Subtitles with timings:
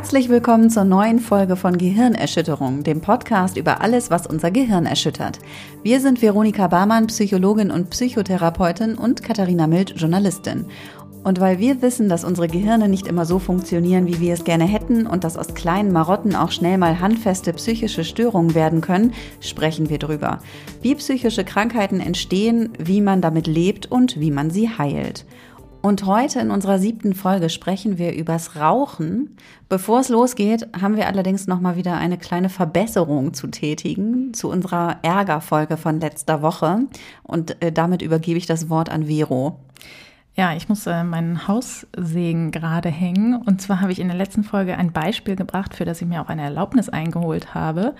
[0.00, 5.38] Herzlich willkommen zur neuen Folge von Gehirnerschütterung, dem Podcast über alles, was unser Gehirn erschüttert.
[5.82, 10.64] Wir sind Veronika Barmann, Psychologin und Psychotherapeutin und Katharina Mild, Journalistin.
[11.22, 14.64] Und weil wir wissen, dass unsere Gehirne nicht immer so funktionieren, wie wir es gerne
[14.64, 19.90] hätten und dass aus kleinen Marotten auch schnell mal handfeste psychische Störungen werden können, sprechen
[19.90, 20.38] wir drüber.
[20.80, 25.26] Wie psychische Krankheiten entstehen, wie man damit lebt und wie man sie heilt.
[25.82, 29.36] Und heute in unserer siebten Folge sprechen wir übers Rauchen.
[29.70, 34.50] Bevor es losgeht, haben wir allerdings noch mal wieder eine kleine Verbesserung zu tätigen zu
[34.50, 36.80] unserer Ärgerfolge von letzter Woche.
[37.22, 39.58] Und äh, damit übergebe ich das Wort an Vero.
[40.36, 43.34] Ja, ich muss äh, meinen Haussegen gerade hängen.
[43.34, 46.22] Und zwar habe ich in der letzten Folge ein Beispiel gebracht, für das ich mir
[46.22, 47.94] auch eine Erlaubnis eingeholt habe.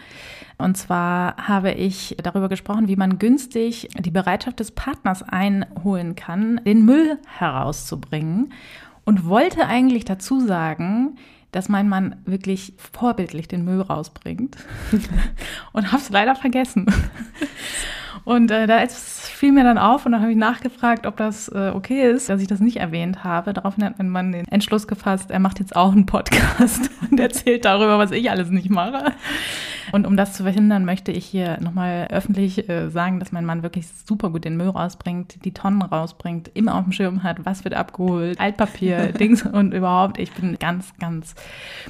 [0.56, 6.60] Und zwar habe ich darüber gesprochen, wie man günstig die Bereitschaft des Partners einholen kann,
[6.64, 8.52] den Müll herauszubringen.
[9.04, 11.16] Und wollte eigentlich dazu sagen,
[11.50, 14.56] dass mein Mann wirklich vorbildlich den Müll rausbringt.
[15.72, 16.86] und habe es leider vergessen.
[18.24, 21.72] Und äh, da fiel mir dann auf und dann habe ich nachgefragt, ob das äh,
[21.74, 23.52] okay ist, dass ich das nicht erwähnt habe.
[23.52, 27.64] Daraufhin hat mein Mann den Entschluss gefasst, er macht jetzt auch einen Podcast und erzählt
[27.64, 29.12] darüber, was ich alles nicht mache.
[29.92, 33.62] Und um das zu verhindern, möchte ich hier nochmal öffentlich äh, sagen, dass mein Mann
[33.62, 37.64] wirklich super gut den Müll rausbringt, die Tonnen rausbringt, immer auf dem Schirm hat, was
[37.64, 40.18] wird abgeholt, Altpapier, Dings und überhaupt.
[40.18, 41.34] Ich bin ganz, ganz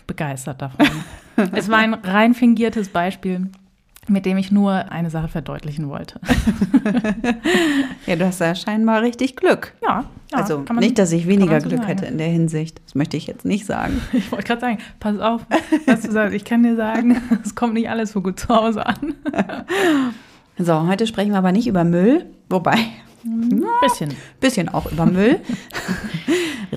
[0.07, 0.87] begeistert davon.
[1.53, 3.51] es war ein rein fingiertes Beispiel
[4.09, 6.21] mit dem ich nur eine Sache verdeutlichen wollte.
[8.07, 9.75] ja, du hast ja scheinbar richtig Glück.
[9.83, 10.05] Ja.
[10.33, 11.89] ja also nicht, dass ich weniger so Glück sagen.
[11.89, 12.81] hätte in der Hinsicht.
[12.85, 14.01] Das möchte ich jetzt nicht sagen.
[14.13, 15.47] Ich wollte gerade sagen, pass auf,
[15.87, 16.35] was du sagst.
[16.35, 19.15] Ich kann dir sagen, es kommt nicht alles so gut zu Hause an.
[20.59, 22.79] so, heute sprechen wir aber nicht über Müll, wobei.
[23.25, 24.15] Ein bisschen.
[24.41, 25.41] Bisschen auch über Müll.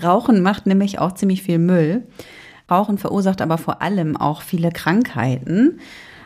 [0.02, 2.04] Rauchen macht nämlich auch ziemlich viel Müll.
[2.70, 5.80] Rauchen verursacht aber vor allem auch viele Krankheiten.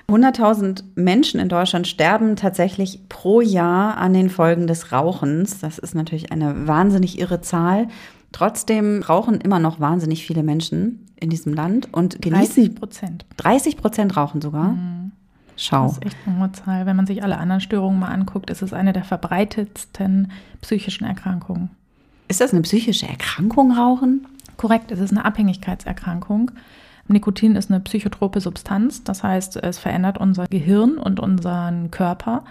[0.10, 5.60] 100.000 Menschen in Deutschland sterben tatsächlich pro Jahr an den Folgen des Rauchens.
[5.60, 7.90] Das ist natürlich eine wahnsinnig irre Zahl.
[8.32, 13.26] Trotzdem rauchen immer noch wahnsinnig viele Menschen in diesem Land und genießen 30 Prozent.
[13.36, 14.70] 30 Prozent rauchen sogar.
[14.70, 15.12] Mhm.
[15.58, 15.88] Schau.
[15.88, 16.86] Das ist echt eine hohe Zahl.
[16.86, 20.32] Wenn man sich alle anderen Störungen mal anguckt, ist es eine der verbreitetsten
[20.62, 21.72] psychischen Erkrankungen.
[22.30, 24.28] Ist das eine psychische Erkrankung, Rauchen?
[24.56, 26.52] Korrekt, es ist eine Abhängigkeitserkrankung.
[27.08, 32.44] Nikotin ist eine psychotrope Substanz, das heißt, es verändert unser Gehirn und unseren Körper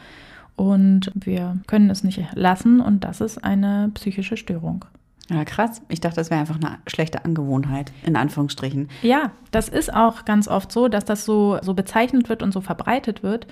[0.57, 4.85] und wir können es nicht lassen und das ist eine psychische Störung.
[5.29, 5.83] Ja, krass.
[5.89, 8.89] Ich dachte, das wäre einfach eine schlechte Angewohnheit, in Anführungsstrichen.
[9.03, 12.61] Ja, das ist auch ganz oft so, dass das so, so bezeichnet wird und so
[12.61, 13.47] verbreitet wird.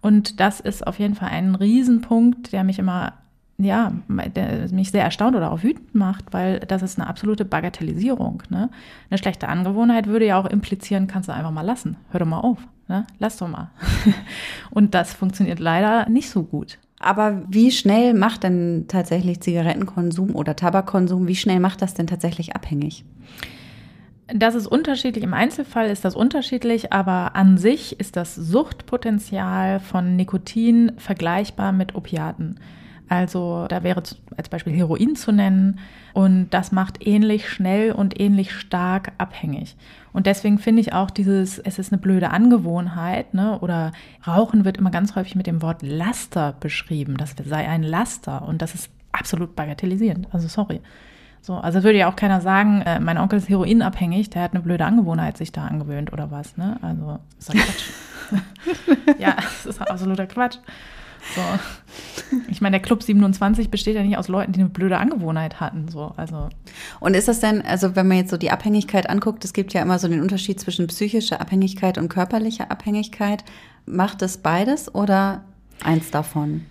[0.00, 3.12] Und das ist auf jeden Fall ein Riesenpunkt, der mich immer
[3.62, 8.42] ja, der mich sehr erstaunt oder auch wütend macht, weil das ist eine absolute Bagatellisierung.
[8.48, 8.70] Ne?
[9.10, 11.96] Eine schlechte Angewohnheit würde ja auch implizieren, kannst du einfach mal lassen.
[12.10, 12.58] Hör doch mal auf.
[12.88, 13.06] Ne?
[13.18, 13.70] Lass doch mal.
[14.70, 16.78] Und das funktioniert leider nicht so gut.
[16.98, 22.54] Aber wie schnell macht denn tatsächlich Zigarettenkonsum oder Tabakkonsum, wie schnell macht das denn tatsächlich
[22.54, 23.04] abhängig?
[24.32, 25.24] Das ist unterschiedlich.
[25.24, 31.94] Im Einzelfall ist das unterschiedlich, aber an sich ist das Suchtpotenzial von Nikotin vergleichbar mit
[31.94, 32.60] Opiaten.
[33.10, 34.00] Also da wäre
[34.36, 35.80] als Beispiel Heroin zu nennen
[36.12, 39.74] und das macht ähnlich schnell und ähnlich stark abhängig.
[40.12, 43.58] Und deswegen finde ich auch dieses, es ist eine blöde Angewohnheit, ne?
[43.58, 43.90] oder
[44.24, 47.16] Rauchen wird immer ganz häufig mit dem Wort Laster beschrieben.
[47.16, 50.28] Das sei ein Laster und das ist absolut bagatellisierend.
[50.30, 50.80] Also sorry.
[51.42, 54.60] So, also würde ja auch keiner sagen, äh, mein Onkel ist heroinabhängig, der hat eine
[54.60, 56.78] blöde Angewohnheit sich da angewöhnt oder was, ne?
[56.80, 59.18] Also, ist doch Quatsch.
[59.18, 60.58] ja, das ist absoluter Quatsch.
[61.34, 61.40] So.
[62.48, 65.88] Ich meine, der Club 27 besteht ja nicht aus Leuten, die eine blöde Angewohnheit hatten.
[65.88, 66.12] So.
[66.16, 66.48] Also.
[67.00, 69.82] Und ist das denn, also wenn man jetzt so die Abhängigkeit anguckt, es gibt ja
[69.82, 73.44] immer so den Unterschied zwischen psychischer Abhängigkeit und körperlicher Abhängigkeit.
[73.86, 75.44] Macht es beides oder
[75.82, 76.66] eins davon?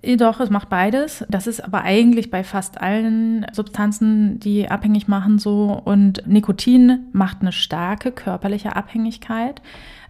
[0.00, 1.24] Doch, es macht beides.
[1.28, 5.82] Das ist aber eigentlich bei fast allen Substanzen, die abhängig machen, so.
[5.84, 9.60] Und Nikotin macht eine starke körperliche Abhängigkeit.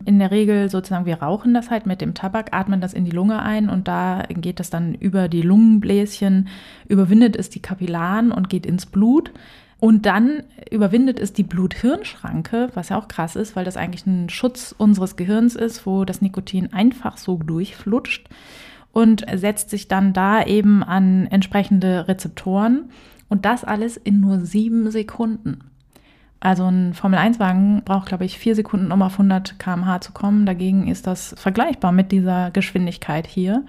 [0.04, 3.12] In der Regel sozusagen, wir rauchen das halt mit dem Tabak, atmen das in die
[3.12, 6.48] Lunge ein und da geht das dann über die Lungenbläschen,
[6.86, 9.32] überwindet es die Kapillaren und geht ins Blut.
[9.80, 14.28] Und dann überwindet es die Blut-Hirn-Schranke, was ja auch krass ist, weil das eigentlich ein
[14.28, 18.28] Schutz unseres Gehirns ist, wo das Nikotin einfach so durchflutscht
[18.98, 22.90] und setzt sich dann da eben an entsprechende Rezeptoren.
[23.28, 25.60] Und das alles in nur sieben Sekunden.
[26.40, 30.46] Also ein Formel-1-Wagen braucht, glaube ich, vier Sekunden, um auf 100 km/h zu kommen.
[30.46, 33.64] Dagegen ist das vergleichbar mit dieser Geschwindigkeit hier.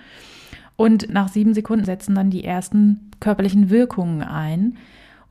[0.75, 4.77] Und nach sieben Sekunden setzen dann die ersten körperlichen Wirkungen ein.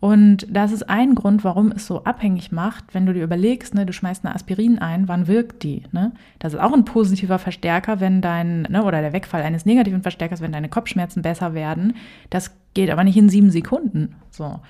[0.00, 3.84] Und das ist ein Grund, warum es so abhängig macht, wenn du dir überlegst, ne,
[3.84, 5.82] du schmeißt eine Aspirin ein, wann wirkt die?
[5.90, 6.12] Ne?
[6.38, 10.40] Das ist auch ein positiver Verstärker, wenn dein, ne, oder der Wegfall eines negativen Verstärkers,
[10.40, 11.94] wenn deine Kopfschmerzen besser werden.
[12.30, 14.14] Das geht aber nicht in sieben Sekunden.
[14.30, 14.60] So.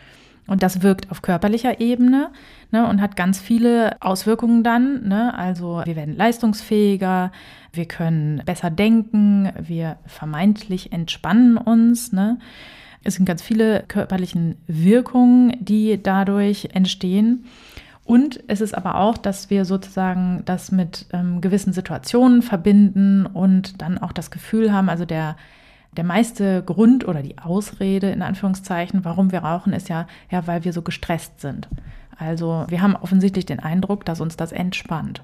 [0.46, 2.30] Und das wirkt auf körperlicher Ebene
[2.72, 5.06] ne, und hat ganz viele Auswirkungen dann.
[5.06, 5.36] Ne?
[5.36, 7.32] Also wir werden leistungsfähiger,
[7.74, 12.12] wir können besser denken, wir vermeintlich entspannen uns.
[12.12, 12.38] Ne?
[13.04, 17.44] Es sind ganz viele körperlichen Wirkungen, die dadurch entstehen.
[18.04, 23.82] Und es ist aber auch, dass wir sozusagen das mit ähm, gewissen Situationen verbinden und
[23.82, 25.36] dann auch das Gefühl haben, also der,
[25.96, 30.64] der meiste Grund oder die Ausrede in Anführungszeichen, warum wir rauchen, ist ja, ja, weil
[30.64, 31.68] wir so gestresst sind.
[32.16, 35.22] Also wir haben offensichtlich den Eindruck, dass uns das entspannt.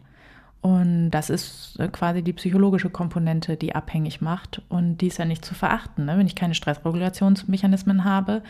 [0.65, 4.63] Und das ist äh, quasi die psychologische Komponente, die abhängig macht.
[4.71, 6.07] Und die ist ja nicht zu verachten.
[6.07, 6.17] Ne?
[6.17, 8.43] Wenn ich keine Stressregulationsmechanismen habe,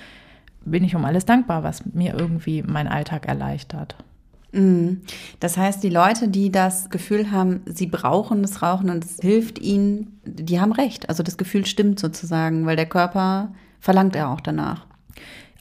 [0.65, 3.97] bin ich um alles dankbar, was mir irgendwie meinen Alltag erleichtert.
[4.53, 5.01] Mhm.
[5.41, 9.59] Das heißt, die Leute, die das Gefühl haben, sie brauchen das Rauchen und es hilft
[9.59, 11.09] ihnen, die haben recht.
[11.09, 14.87] Also das Gefühl stimmt sozusagen, weil der Körper verlangt er auch danach.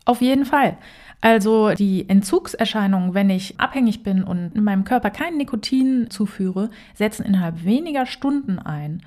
[0.06, 0.78] Auf jeden Fall.
[1.24, 7.24] Also die Entzugserscheinungen, wenn ich abhängig bin und in meinem Körper kein Nikotin zuführe, setzen
[7.24, 9.04] innerhalb weniger Stunden ein.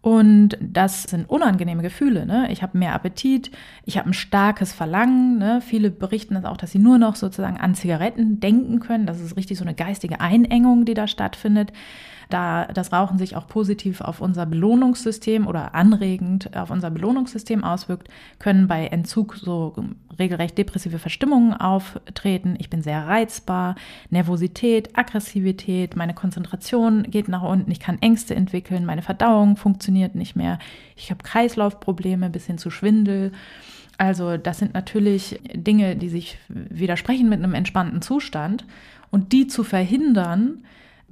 [0.00, 2.26] Und das sind unangenehme Gefühle.
[2.26, 2.50] Ne?
[2.50, 3.52] Ich habe mehr Appetit,
[3.84, 5.38] ich habe ein starkes Verlangen.
[5.38, 5.60] Ne?
[5.60, 9.06] Viele berichten das auch, dass sie nur noch sozusagen an Zigaretten denken können.
[9.06, 11.72] Das ist richtig so eine geistige Einengung, die da stattfindet
[12.32, 18.08] da das Rauchen sich auch positiv auf unser Belohnungssystem oder anregend auf unser Belohnungssystem auswirkt,
[18.38, 19.74] können bei Entzug so
[20.18, 22.56] regelrecht depressive Verstimmungen auftreten.
[22.58, 23.74] Ich bin sehr reizbar,
[24.10, 30.36] Nervosität, Aggressivität, meine Konzentration geht nach unten, ich kann Ängste entwickeln, meine Verdauung funktioniert nicht
[30.36, 30.58] mehr,
[30.96, 33.32] ich habe Kreislaufprobleme bis hin zu Schwindel.
[33.98, 38.64] Also das sind natürlich Dinge, die sich widersprechen mit einem entspannten Zustand.
[39.10, 40.64] Und die zu verhindern,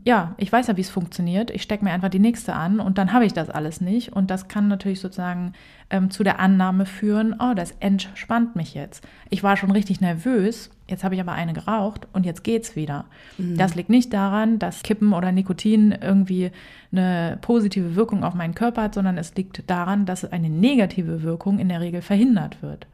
[0.05, 1.50] ja, ich weiß ja, wie es funktioniert.
[1.50, 4.12] Ich stecke mir einfach die nächste an und dann habe ich das alles nicht.
[4.12, 5.52] Und das kann natürlich sozusagen
[5.91, 9.06] ähm, zu der Annahme führen, oh, das entspannt mich jetzt.
[9.29, 13.05] Ich war schon richtig nervös, jetzt habe ich aber eine geraucht und jetzt geht's wieder.
[13.37, 13.58] Mhm.
[13.58, 16.50] Das liegt nicht daran, dass Kippen oder Nikotin irgendwie
[16.93, 21.58] eine positive Wirkung auf meinen Körper hat, sondern es liegt daran, dass eine negative Wirkung
[21.58, 22.87] in der Regel verhindert wird.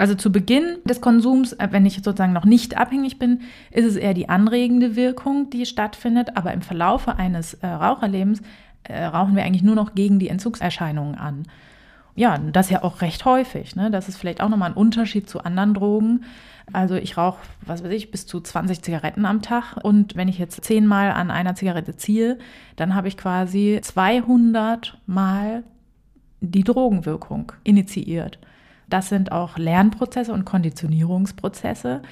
[0.00, 3.96] Also zu Beginn des Konsums, äh, wenn ich sozusagen noch nicht abhängig bin, ist es
[3.96, 6.38] eher die anregende Wirkung, die stattfindet.
[6.38, 8.40] Aber im Verlaufe eines äh, Raucherlebens
[8.84, 11.42] äh, rauchen wir eigentlich nur noch gegen die Entzugserscheinungen an.
[12.16, 13.76] Ja, das ja auch recht häufig.
[13.76, 13.90] Ne?
[13.90, 16.24] Das ist vielleicht auch nochmal ein Unterschied zu anderen Drogen.
[16.72, 19.76] Also ich rauche, was weiß ich, bis zu 20 Zigaretten am Tag.
[19.82, 22.38] Und wenn ich jetzt zehnmal an einer Zigarette ziehe,
[22.76, 25.62] dann habe ich quasi 200 Mal
[26.40, 28.38] die Drogenwirkung initiiert.
[28.90, 32.02] Das sind auch Lernprozesse und Konditionierungsprozesse.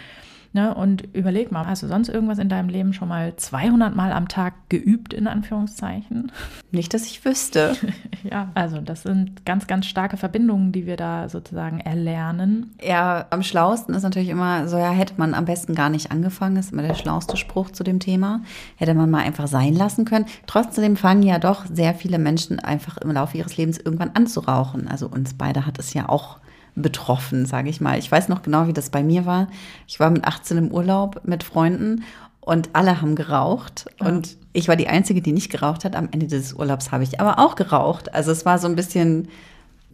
[0.55, 0.75] Ne?
[0.75, 4.29] Und überleg mal, hast du sonst irgendwas in deinem Leben schon mal 200 Mal am
[4.29, 6.33] Tag geübt, in Anführungszeichen?
[6.71, 7.77] Nicht, dass ich wüsste.
[8.23, 12.75] ja, also das sind ganz, ganz starke Verbindungen, die wir da sozusagen erlernen.
[12.83, 16.57] Ja, am schlauesten ist natürlich immer so, ja, hätte man am besten gar nicht angefangen,
[16.57, 18.41] ist immer der schlauste Spruch zu dem Thema.
[18.77, 20.25] Hätte man mal einfach sein lassen können.
[20.47, 24.41] Trotzdem fangen ja doch sehr viele Menschen einfach im Laufe ihres Lebens irgendwann an zu
[24.41, 24.89] rauchen.
[24.89, 26.39] Also uns beide hat es ja auch
[26.83, 27.99] betroffen, sage ich mal.
[27.99, 29.49] Ich weiß noch genau, wie das bei mir war.
[29.87, 32.05] Ich war mit 18 im Urlaub mit Freunden
[32.41, 34.07] und alle haben geraucht ja.
[34.07, 35.95] und ich war die Einzige, die nicht geraucht hat.
[35.95, 38.15] Am Ende des Urlaubs habe ich aber auch geraucht.
[38.15, 39.29] Also es war so ein bisschen,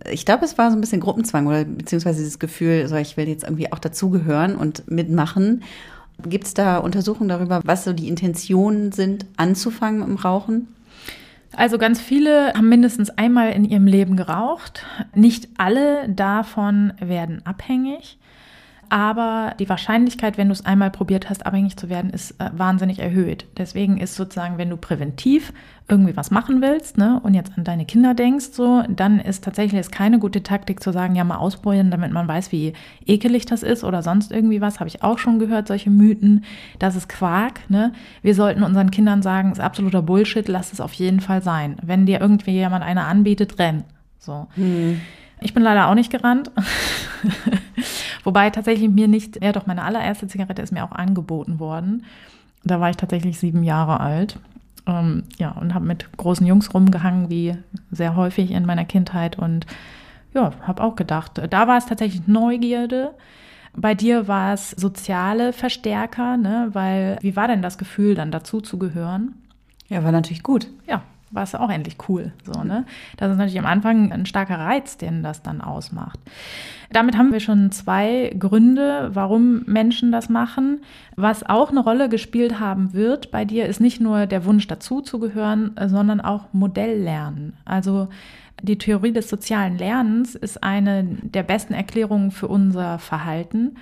[0.08, 3.28] ich glaube, es war so ein bisschen Gruppenzwang oder beziehungsweise dieses Gefühl, so ich will
[3.28, 5.64] jetzt irgendwie auch dazugehören und mitmachen.
[6.22, 10.68] Gibt es da Untersuchungen darüber, was so die Intentionen sind, anzufangen mit dem Rauchen?
[11.56, 14.84] Also ganz viele haben mindestens einmal in ihrem Leben geraucht.
[15.14, 18.18] Nicht alle davon werden abhängig.
[18.94, 23.00] Aber die Wahrscheinlichkeit, wenn du es einmal probiert hast, abhängig zu werden, ist äh, wahnsinnig
[23.00, 23.44] erhöht.
[23.58, 25.52] Deswegen ist sozusagen, wenn du präventiv
[25.88, 29.80] irgendwie was machen willst ne, und jetzt an deine Kinder denkst, so, dann ist tatsächlich
[29.80, 32.72] ist keine gute Taktik zu sagen, ja mal ausprobieren, damit man weiß, wie
[33.04, 34.78] ekelig das ist oder sonst irgendwie was.
[34.78, 36.44] Habe ich auch schon gehört, solche Mythen.
[36.78, 37.68] Das ist Quark.
[37.68, 37.92] Ne?
[38.22, 41.78] Wir sollten unseren Kindern sagen, ist absoluter Bullshit, lass es auf jeden Fall sein.
[41.82, 43.82] Wenn dir irgendwie jemand eine anbietet, renn.
[44.20, 44.46] So.
[44.54, 45.00] Hm.
[45.44, 46.50] Ich bin leider auch nicht gerannt.
[48.24, 52.06] Wobei tatsächlich mir nicht, ja doch, meine allererste Zigarette ist mir auch angeboten worden.
[52.64, 54.38] Da war ich tatsächlich sieben Jahre alt.
[54.86, 57.58] Ähm, ja, und habe mit großen Jungs rumgehangen, wie
[57.90, 59.38] sehr häufig in meiner Kindheit.
[59.38, 59.66] Und
[60.32, 63.10] ja, habe auch gedacht, da war es tatsächlich Neugierde.
[63.76, 66.70] Bei dir war es soziale Verstärker, ne?
[66.72, 69.34] Weil, wie war denn das Gefühl, dann dazu zu gehören?
[69.88, 70.68] Ja, war natürlich gut.
[70.86, 71.02] Ja,
[71.34, 72.32] war es auch endlich cool.
[72.44, 72.86] So, ne?
[73.16, 76.18] Das ist natürlich am Anfang ein starker Reiz, den das dann ausmacht.
[76.90, 80.80] Damit haben wir schon zwei Gründe, warum Menschen das machen.
[81.16, 85.72] Was auch eine Rolle gespielt haben wird bei dir, ist nicht nur der Wunsch dazuzugehören,
[85.86, 87.54] sondern auch Modelllernen.
[87.64, 88.08] Also
[88.62, 93.76] die Theorie des sozialen Lernens ist eine der besten Erklärungen für unser Verhalten.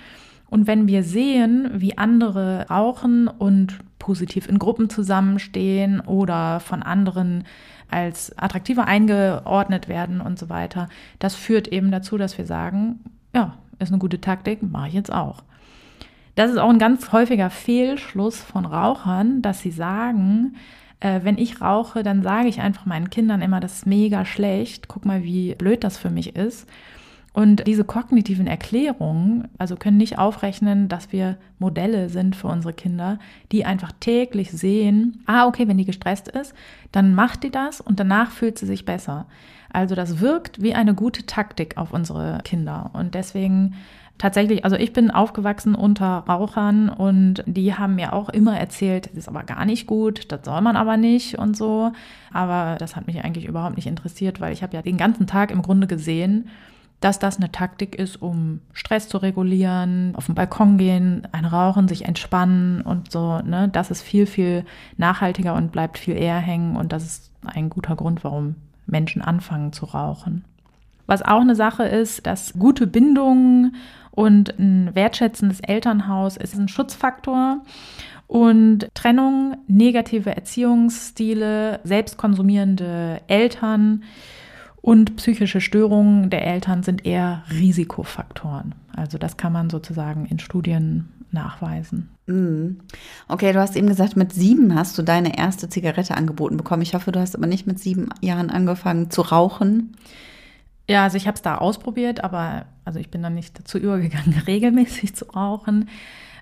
[0.53, 7.45] Und wenn wir sehen, wie andere rauchen und positiv in Gruppen zusammenstehen oder von anderen
[7.89, 12.99] als attraktiver eingeordnet werden und so weiter, das führt eben dazu, dass wir sagen,
[13.33, 15.41] ja, ist eine gute Taktik, mache ich jetzt auch.
[16.35, 20.55] Das ist auch ein ganz häufiger Fehlschluss von Rauchern, dass sie sagen,
[20.99, 24.87] äh, wenn ich rauche, dann sage ich einfach meinen Kindern immer, das ist mega schlecht,
[24.87, 26.69] guck mal, wie blöd das für mich ist.
[27.33, 33.17] Und diese kognitiven Erklärungen, also können nicht aufrechnen, dass wir Modelle sind für unsere Kinder,
[33.51, 36.53] die einfach täglich sehen, ah, okay, wenn die gestresst ist,
[36.91, 39.25] dann macht die das und danach fühlt sie sich besser.
[39.71, 42.91] Also das wirkt wie eine gute Taktik auf unsere Kinder.
[42.93, 43.73] Und deswegen
[44.19, 49.17] tatsächlich, also ich bin aufgewachsen unter Rauchern und die haben mir auch immer erzählt, das
[49.17, 51.91] ist aber gar nicht gut, das soll man aber nicht und so.
[52.31, 55.49] Aber das hat mich eigentlich überhaupt nicht interessiert, weil ich habe ja den ganzen Tag
[55.49, 56.49] im Grunde gesehen,
[57.03, 61.89] dass das eine Taktik ist, um Stress zu regulieren, auf den Balkon gehen, ein Rauchen,
[61.89, 63.39] sich entspannen und so.
[63.39, 63.67] Ne?
[63.67, 64.63] Das ist viel, viel
[64.95, 66.77] nachhaltiger und bleibt viel eher hängen.
[66.77, 68.55] Und das ist ein guter Grund, warum
[68.85, 70.45] Menschen anfangen zu rauchen.
[71.05, 73.75] Was auch eine Sache ist, dass gute Bindungen
[74.11, 77.65] und ein wertschätzendes Elternhaus ist ein Schutzfaktor.
[78.27, 84.03] Und Trennung, negative Erziehungsstile, selbstkonsumierende Eltern,
[84.83, 88.75] und psychische Störungen der Eltern sind eher Risikofaktoren.
[88.93, 92.09] Also das kann man sozusagen in Studien nachweisen.
[92.27, 92.81] Mhm.
[93.29, 96.81] Okay, du hast eben gesagt, mit sieben hast du deine erste Zigarette angeboten bekommen.
[96.81, 99.95] Ich hoffe, du hast aber nicht mit sieben Jahren angefangen zu rauchen.
[100.89, 104.33] Ja, also ich habe es da ausprobiert, aber also ich bin dann nicht dazu übergegangen,
[104.47, 105.87] regelmäßig zu rauchen.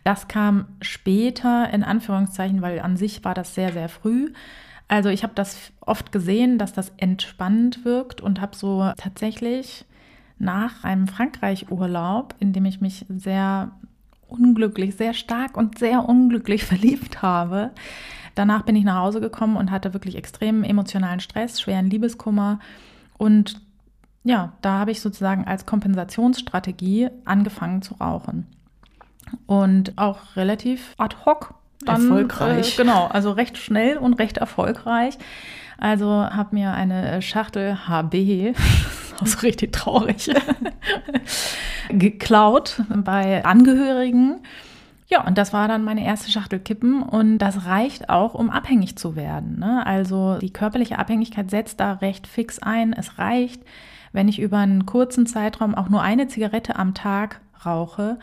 [0.04, 4.32] Das kam später in Anführungszeichen, weil an sich war das sehr, sehr früh.
[4.92, 9.86] Also ich habe das oft gesehen, dass das entspannend wirkt und habe so tatsächlich
[10.38, 13.72] nach einem Frankreich-Urlaub, in dem ich mich sehr
[14.28, 17.72] unglücklich, sehr stark und sehr unglücklich verliebt habe.
[18.36, 22.60] Danach bin ich nach Hause gekommen und hatte wirklich extremen emotionalen Stress, schweren Liebeskummer.
[23.18, 23.62] Und
[24.26, 28.46] ja, da habe ich sozusagen als Kompensationsstrategie angefangen zu rauchen.
[29.46, 32.74] Und auch relativ ad hoc dann, erfolgreich.
[32.74, 35.18] Äh, genau, also recht schnell und recht erfolgreich.
[35.78, 38.54] Also habe mir eine Schachtel HB,
[39.20, 40.30] auch so richtig traurig,
[41.90, 44.42] geklaut bei Angehörigen.
[45.08, 48.96] Ja, und das war dann meine erste Schachtel Kippen und das reicht auch, um abhängig
[48.96, 49.60] zu werden.
[49.60, 49.86] Ne?
[49.86, 52.94] Also die körperliche Abhängigkeit setzt da recht fix ein.
[52.94, 53.62] Es reicht,
[54.14, 58.20] wenn ich über einen kurzen Zeitraum auch nur eine Zigarette am Tag rauche,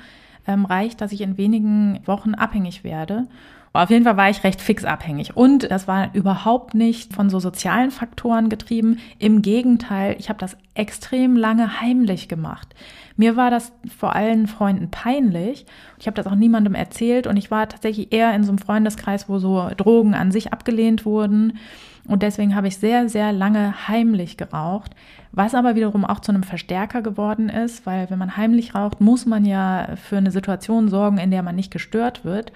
[0.48, 3.26] ähm, reicht, dass ich in wenigen Wochen abhängig werde.
[3.72, 5.36] Auf jeden Fall war ich recht fix abhängig.
[5.36, 8.98] Und das war überhaupt nicht von so sozialen Faktoren getrieben.
[9.18, 12.74] Im Gegenteil, ich habe das extrem lange heimlich gemacht.
[13.16, 15.66] Mir war das vor allen Freunden peinlich.
[15.98, 19.28] Ich habe das auch niemandem erzählt und ich war tatsächlich eher in so einem Freundeskreis,
[19.28, 21.58] wo so Drogen an sich abgelehnt wurden.
[22.06, 24.92] Und deswegen habe ich sehr, sehr lange heimlich geraucht,
[25.32, 29.26] was aber wiederum auch zu einem Verstärker geworden ist, weil wenn man heimlich raucht, muss
[29.26, 32.52] man ja für eine Situation sorgen, in der man nicht gestört wird.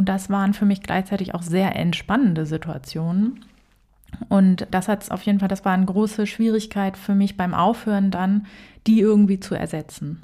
[0.00, 3.44] Und das waren für mich gleichzeitig auch sehr entspannende Situationen.
[4.30, 8.10] Und das hat auf jeden Fall, das war eine große Schwierigkeit für mich beim Aufhören
[8.10, 8.46] dann,
[8.86, 10.22] die irgendwie zu ersetzen.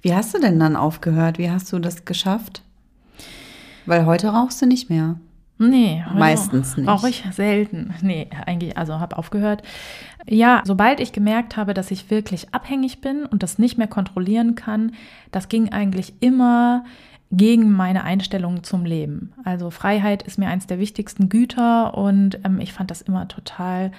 [0.00, 1.36] Wie hast du denn dann aufgehört?
[1.36, 2.62] Wie hast du das geschafft?
[3.84, 5.16] Weil heute rauchst du nicht mehr.
[5.58, 6.88] Nee, meistens nicht.
[6.88, 7.92] Rauche ich selten.
[8.00, 9.62] Nee, eigentlich, also habe aufgehört.
[10.26, 14.54] Ja, sobald ich gemerkt habe, dass ich wirklich abhängig bin und das nicht mehr kontrollieren
[14.54, 14.92] kann,
[15.32, 16.86] das ging eigentlich immer
[17.32, 19.32] gegen meine Einstellung zum Leben.
[19.42, 23.90] Also Freiheit ist mir eins der wichtigsten Güter und ähm, ich fand das immer total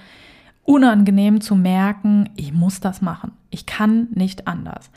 [0.62, 3.32] unangenehm zu merken, ich muss das machen.
[3.50, 4.90] Ich kann nicht anders.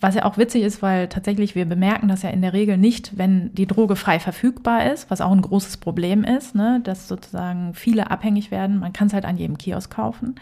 [0.00, 3.18] Was ja auch witzig ist, weil tatsächlich wir bemerken das ja in der Regel nicht,
[3.18, 7.74] wenn die Droge frei verfügbar ist, was auch ein großes Problem ist, ne, dass sozusagen
[7.74, 8.78] viele abhängig werden.
[8.78, 10.36] Man kann es halt an jedem Kiosk kaufen.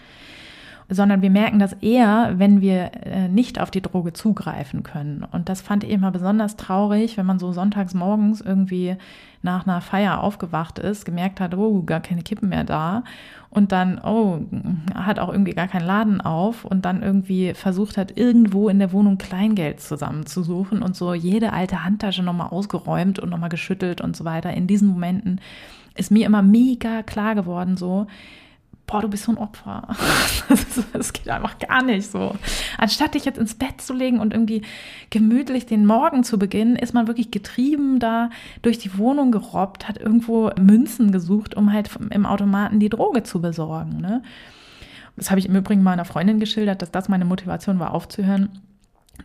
[0.90, 5.26] Sondern wir merken das eher, wenn wir äh, nicht auf die Droge zugreifen können.
[5.30, 8.96] Und das fand ich immer besonders traurig, wenn man so sonntags morgens irgendwie
[9.42, 13.04] nach einer Feier aufgewacht ist, gemerkt hat, oh, gar keine Kippen mehr da
[13.50, 14.40] und dann, oh,
[14.94, 18.92] hat auch irgendwie gar keinen Laden auf und dann irgendwie versucht hat, irgendwo in der
[18.92, 24.24] Wohnung Kleingeld zusammenzusuchen und so jede alte Handtasche nochmal ausgeräumt und nochmal geschüttelt und so
[24.24, 24.52] weiter.
[24.52, 25.40] In diesen Momenten
[25.94, 28.06] ist mir immer mega klar geworden, so,
[28.88, 29.86] boah, du bist so ein Opfer.
[30.92, 32.34] Das, geht einfach gar nicht so.
[32.78, 34.62] Anstatt dich jetzt ins Bett zu legen und irgendwie
[35.10, 38.30] gemütlich den Morgen zu beginnen, ist man wirklich getrieben da
[38.62, 43.40] durch die Wohnung gerobbt, hat irgendwo Münzen gesucht, um halt im Automaten die Droge zu
[43.40, 44.00] besorgen.
[44.00, 44.22] Ne?
[45.16, 48.48] Das habe ich im Übrigen meiner Freundin geschildert, dass das meine Motivation war, aufzuhören.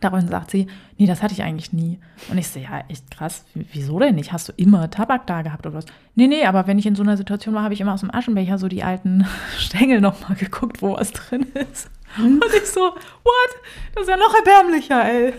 [0.00, 0.66] Daraufhin sagt sie,
[0.98, 1.98] nee, das hatte ich eigentlich nie.
[2.30, 4.32] Und ich so, ja, echt krass, wieso denn nicht?
[4.32, 5.86] Hast du immer Tabak da gehabt oder was?
[6.14, 8.12] Nee, nee, aber wenn ich in so einer Situation war, habe ich immer aus dem
[8.12, 9.26] Aschenbecher so die alten
[9.58, 11.90] Stängel nochmal geguckt, wo was drin ist.
[12.16, 12.40] Hm?
[12.44, 13.50] Und ich so, what?
[13.94, 15.32] Das ist ja noch erbärmlicher, ey.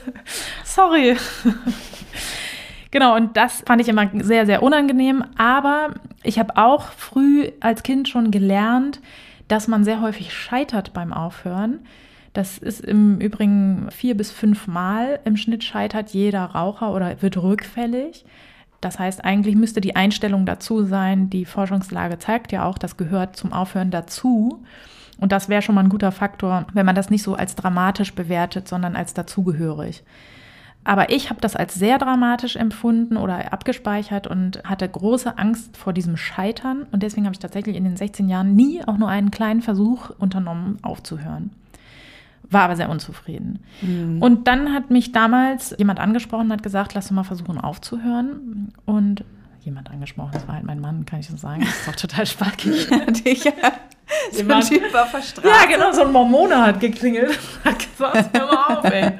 [0.64, 1.18] Sorry.
[2.92, 5.24] genau, und das fand ich immer sehr, sehr unangenehm.
[5.38, 9.00] Aber ich habe auch früh als Kind schon gelernt,
[9.48, 11.80] dass man sehr häufig scheitert beim Aufhören
[12.36, 17.38] das ist im Übrigen vier bis fünf Mal im Schnitt scheitert jeder Raucher oder wird
[17.38, 18.26] rückfällig.
[18.82, 23.38] Das heißt, eigentlich müsste die Einstellung dazu sein, die Forschungslage zeigt ja auch, das gehört
[23.38, 24.64] zum Aufhören dazu.
[25.18, 28.14] Und das wäre schon mal ein guter Faktor, wenn man das nicht so als dramatisch
[28.14, 30.04] bewertet, sondern als dazugehörig.
[30.84, 35.94] Aber ich habe das als sehr dramatisch empfunden oder abgespeichert und hatte große Angst vor
[35.94, 36.86] diesem Scheitern.
[36.92, 40.12] Und deswegen habe ich tatsächlich in den 16 Jahren nie auch nur einen kleinen Versuch
[40.20, 41.50] unternommen, aufzuhören
[42.50, 43.60] war aber sehr unzufrieden.
[43.82, 44.22] Mhm.
[44.22, 48.74] Und dann hat mich damals jemand angesprochen, hat gesagt, lass doch mal versuchen aufzuhören.
[48.86, 49.24] Und
[49.62, 51.62] jemand angesprochen, das war halt mein Mann, kann ich so sagen.
[51.62, 52.90] Das ist doch total spackig.
[53.44, 53.52] ja,
[54.32, 55.48] so ein Typ der Straße.
[55.48, 57.38] Ja, genau, so ein Mormone hat geklingelt.
[57.64, 59.12] hat gesagt, hör mal auf, ey.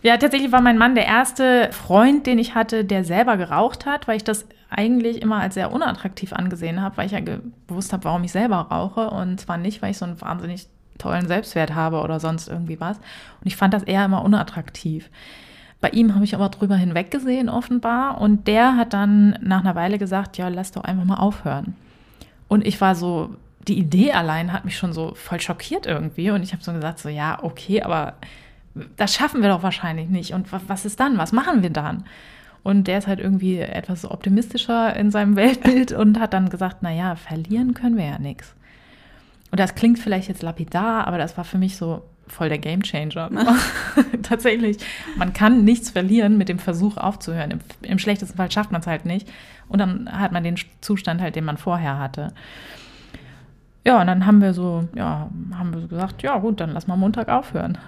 [0.00, 4.06] Ja, tatsächlich war mein Mann der erste Freund, den ich hatte, der selber geraucht hat,
[4.06, 8.04] weil ich das eigentlich immer als sehr unattraktiv angesehen habe, weil ich ja gewusst habe,
[8.04, 9.10] warum ich selber rauche.
[9.10, 12.96] Und zwar nicht, weil ich so ein wahnsinnig tollen Selbstwert habe oder sonst irgendwie was.
[12.96, 15.10] Und ich fand das eher immer unattraktiv.
[15.80, 18.20] Bei ihm habe ich aber drüber hinweggesehen, offenbar.
[18.20, 21.76] Und der hat dann nach einer Weile gesagt, ja, lass doch einfach mal aufhören.
[22.48, 23.30] Und ich war so,
[23.68, 26.30] die Idee allein hat mich schon so voll schockiert irgendwie.
[26.30, 28.14] Und ich habe so gesagt, so, ja, okay, aber
[28.96, 30.34] das schaffen wir doch wahrscheinlich nicht.
[30.34, 31.18] Und was ist dann?
[31.18, 32.04] Was machen wir dann?
[32.64, 37.14] Und der ist halt irgendwie etwas optimistischer in seinem Weltbild und hat dann gesagt, naja,
[37.14, 38.54] verlieren können wir ja nichts.
[39.50, 43.30] Und das klingt vielleicht jetzt lapidar, aber das war für mich so voll der Gamechanger.
[44.22, 44.78] Tatsächlich,
[45.16, 47.52] man kann nichts verlieren mit dem Versuch aufzuhören.
[47.52, 49.28] Im, Im, schlechtesten Fall schafft man es halt nicht.
[49.68, 52.32] Und dann hat man den Zustand halt, den man vorher hatte.
[53.84, 56.86] Ja, und dann haben wir so, ja, haben wir so gesagt, ja gut, dann lass
[56.86, 57.78] mal Montag aufhören.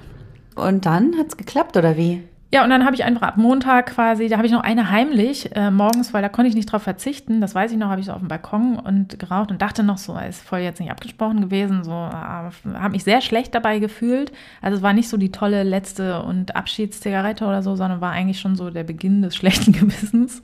[0.54, 2.22] Und dann hat es geklappt, oder wie?
[2.52, 5.54] Ja, und dann habe ich einfach ab Montag quasi, da habe ich noch eine heimlich
[5.54, 7.40] äh, morgens, weil da konnte ich nicht drauf verzichten.
[7.40, 9.98] Das weiß ich noch, habe ich so auf dem Balkon und geraucht und dachte noch
[9.98, 11.84] so, ist voll jetzt nicht abgesprochen gewesen.
[11.84, 14.32] So, äh, habe mich sehr schlecht dabei gefühlt.
[14.62, 18.40] Also es war nicht so die tolle letzte und Abschiedszigarette oder so, sondern war eigentlich
[18.40, 20.42] schon so der Beginn des schlechten Gewissens.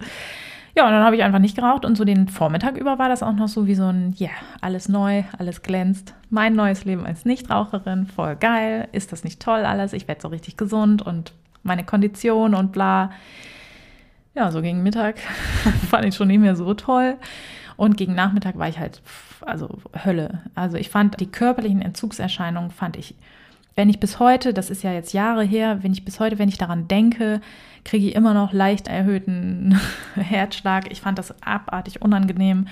[0.77, 3.25] Ja, und dann habe ich einfach nicht geraucht und so den Vormittag über war das
[3.25, 6.15] auch noch so wie so ein, ja, yeah, alles neu, alles glänzt.
[6.29, 8.87] Mein neues Leben als Nichtraucherin, voll geil.
[8.93, 9.93] Ist das nicht toll alles?
[9.93, 11.33] Ich werde so richtig gesund und
[11.67, 13.11] meine Kondition und bla.
[14.35, 15.19] Ja, so gegen Mittag
[15.91, 17.17] fand ich schon nicht mehr so toll.
[17.77, 19.03] Und gegen Nachmittag war ich halt,
[19.43, 19.69] also
[20.05, 20.43] Hölle.
[20.55, 23.15] Also ich fand die körperlichen Entzugserscheinungen, fand ich,
[23.75, 26.49] wenn ich bis heute, das ist ja jetzt Jahre her, wenn ich bis heute, wenn
[26.49, 27.43] ich daran denke,
[27.85, 29.79] kriege ich immer noch leicht erhöhten
[30.15, 30.91] Herzschlag.
[30.91, 32.67] Ich fand das abartig unangenehm.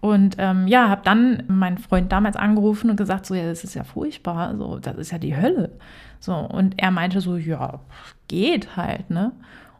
[0.00, 3.74] Und ähm, ja, habe dann meinen Freund damals angerufen und gesagt, so, ja, das ist
[3.74, 5.72] ja furchtbar, so, das ist ja die Hölle.
[6.20, 7.80] So, und er meinte so, ja,
[8.28, 9.32] geht halt, ne?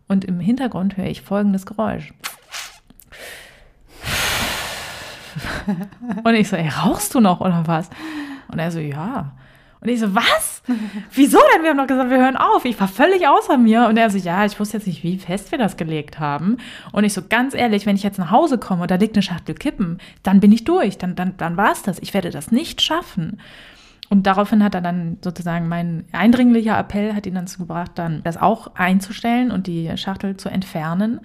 [0.06, 2.12] Und im Hintergrund höre ich folgendes Geräusch.
[6.24, 7.90] Und ich so, ey, rauchst du noch oder was?
[8.50, 9.32] Und er so, ja.
[9.80, 10.62] Und ich so, was?
[11.12, 11.62] Wieso denn?
[11.62, 12.64] Wir haben doch gesagt, wir hören auf.
[12.64, 13.86] Ich war völlig außer mir.
[13.86, 16.56] Und er so, ja, ich wusste jetzt nicht, wie fest wir das gelegt haben.
[16.90, 19.22] Und ich so, ganz ehrlich, wenn ich jetzt nach Hause komme und da liegt eine
[19.22, 20.98] Schachtel Kippen, dann bin ich durch.
[20.98, 22.00] Dann, dann, dann war es das.
[22.00, 23.40] Ich werde das nicht schaffen.
[24.10, 28.22] Und daraufhin hat er dann sozusagen mein eindringlicher Appell hat ihn dann dazu gebracht, dann
[28.24, 31.20] das auch einzustellen und die Schachtel zu entfernen.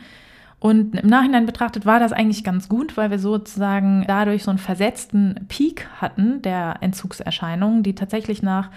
[0.60, 4.60] Und im Nachhinein betrachtet war das eigentlich ganz gut, weil wir sozusagen dadurch so einen
[4.60, 8.70] versetzten Peak hatten der Entzugserscheinungen, die tatsächlich nach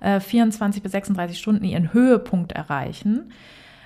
[0.00, 3.30] äh, 24 bis 36 Stunden ihren Höhepunkt erreichen.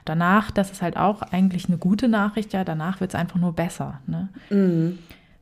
[0.04, 3.54] Danach, das ist halt auch eigentlich eine gute Nachricht, ja, danach wird es einfach nur
[3.54, 4.00] besser.
[4.06, 4.28] Ne?
[4.50, 4.98] Mhm.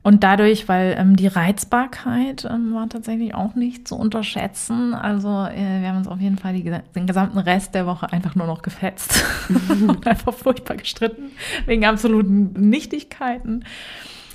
[0.07, 4.95] Und dadurch, weil ähm, die Reizbarkeit ähm, war tatsächlich auch nicht zu unterschätzen.
[4.95, 8.37] Also äh, wir haben uns auf jeden Fall die, den gesamten Rest der Woche einfach
[8.37, 9.25] nur noch gefetzt
[9.69, 11.33] und einfach furchtbar gestritten
[11.66, 13.64] wegen absoluten Nichtigkeiten.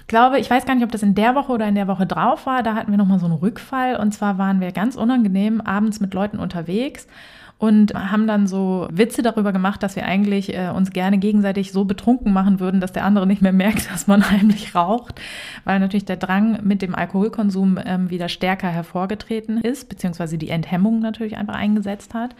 [0.01, 2.05] Ich glaube, ich weiß gar nicht, ob das in der Woche oder in der Woche
[2.05, 2.63] drauf war.
[2.63, 3.95] Da hatten wir nochmal so einen Rückfall.
[3.95, 7.07] Und zwar waren wir ganz unangenehm abends mit Leuten unterwegs
[7.61, 11.85] und haben dann so Witze darüber gemacht, dass wir eigentlich äh, uns gerne gegenseitig so
[11.85, 15.21] betrunken machen würden, dass der andere nicht mehr merkt, dass man heimlich raucht,
[15.63, 21.01] weil natürlich der Drang mit dem Alkoholkonsum ähm, wieder stärker hervorgetreten ist, beziehungsweise die Enthemmung
[21.01, 22.35] natürlich einfach eingesetzt hat.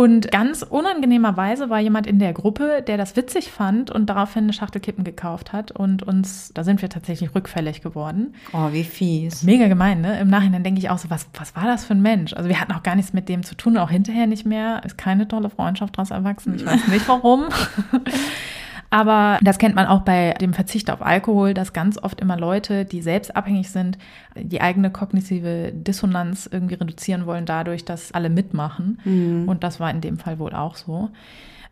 [0.00, 4.54] Und ganz unangenehmerweise war jemand in der Gruppe, der das witzig fand und daraufhin eine
[4.54, 5.72] Schachtel Kippen gekauft hat.
[5.72, 8.34] Und uns, da sind wir tatsächlich rückfällig geworden.
[8.54, 9.42] Oh, wie fies.
[9.42, 10.18] Mega gemein, ne?
[10.18, 12.32] Im Nachhinein denke ich auch so, was, was war das für ein Mensch?
[12.32, 14.80] Also wir hatten auch gar nichts mit dem zu tun, auch hinterher nicht mehr.
[14.86, 16.54] Ist keine tolle Freundschaft daraus erwachsen.
[16.54, 17.44] Ich weiß nicht warum.
[18.90, 22.84] Aber das kennt man auch bei dem Verzicht auf Alkohol, dass ganz oft immer Leute,
[22.84, 23.98] die selbst abhängig sind,
[24.36, 29.00] die eigene kognitive Dissonanz irgendwie reduzieren wollen dadurch, dass alle mitmachen.
[29.04, 29.48] Mhm.
[29.48, 31.10] Und das war in dem Fall wohl auch so.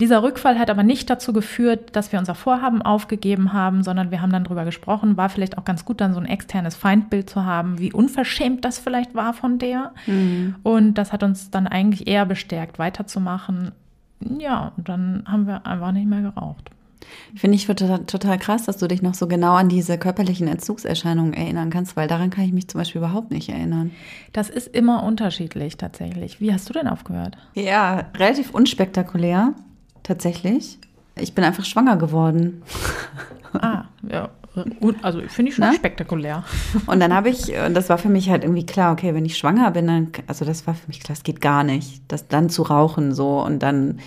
[0.00, 4.22] Dieser Rückfall hat aber nicht dazu geführt, dass wir unser Vorhaben aufgegeben haben, sondern wir
[4.22, 5.16] haben dann drüber gesprochen.
[5.16, 8.78] War vielleicht auch ganz gut, dann so ein externes Feindbild zu haben, wie unverschämt das
[8.78, 9.92] vielleicht war von der.
[10.06, 10.54] Mhm.
[10.62, 13.72] Und das hat uns dann eigentlich eher bestärkt, weiterzumachen.
[14.20, 16.70] Ja, und dann haben wir einfach nicht mehr geraucht.
[17.36, 21.34] Finde ich total, total krass, dass du dich noch so genau an diese körperlichen Entzugserscheinungen
[21.34, 23.92] erinnern kannst, weil daran kann ich mich zum Beispiel überhaupt nicht erinnern.
[24.32, 26.40] Das ist immer unterschiedlich tatsächlich.
[26.40, 27.36] Wie hast du denn aufgehört?
[27.54, 29.54] Ja, relativ unspektakulär
[30.02, 30.78] tatsächlich.
[31.16, 32.62] Ich bin einfach schwanger geworden.
[33.54, 34.28] Ah, ja.
[35.00, 35.72] Also finde ich schon Na?
[35.72, 36.44] spektakulär.
[36.86, 39.38] Und dann habe ich, und das war für mich halt irgendwie klar, okay, wenn ich
[39.38, 42.50] schwanger bin, dann, also das war für mich klar, das geht gar nicht, das dann
[42.50, 44.00] zu rauchen so und dann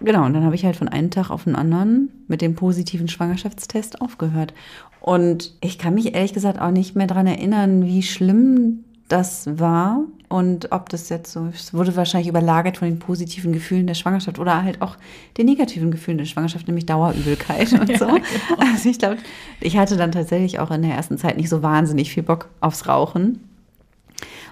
[0.00, 3.08] Genau, und dann habe ich halt von einem Tag auf den anderen mit dem positiven
[3.08, 4.54] Schwangerschaftstest aufgehört.
[5.00, 10.04] Und ich kann mich ehrlich gesagt auch nicht mehr daran erinnern, wie schlimm das war
[10.28, 14.38] und ob das jetzt so, es wurde wahrscheinlich überlagert von den positiven Gefühlen der Schwangerschaft
[14.38, 14.96] oder halt auch
[15.38, 18.06] den negativen Gefühlen der Schwangerschaft, nämlich Dauerübelkeit und so.
[18.06, 18.72] Ja, genau.
[18.72, 19.16] Also ich glaube,
[19.60, 22.86] ich hatte dann tatsächlich auch in der ersten Zeit nicht so wahnsinnig viel Bock aufs
[22.86, 23.40] Rauchen.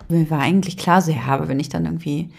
[0.08, 2.30] Und mir war eigentlich klar, so ja, aber wenn ich dann irgendwie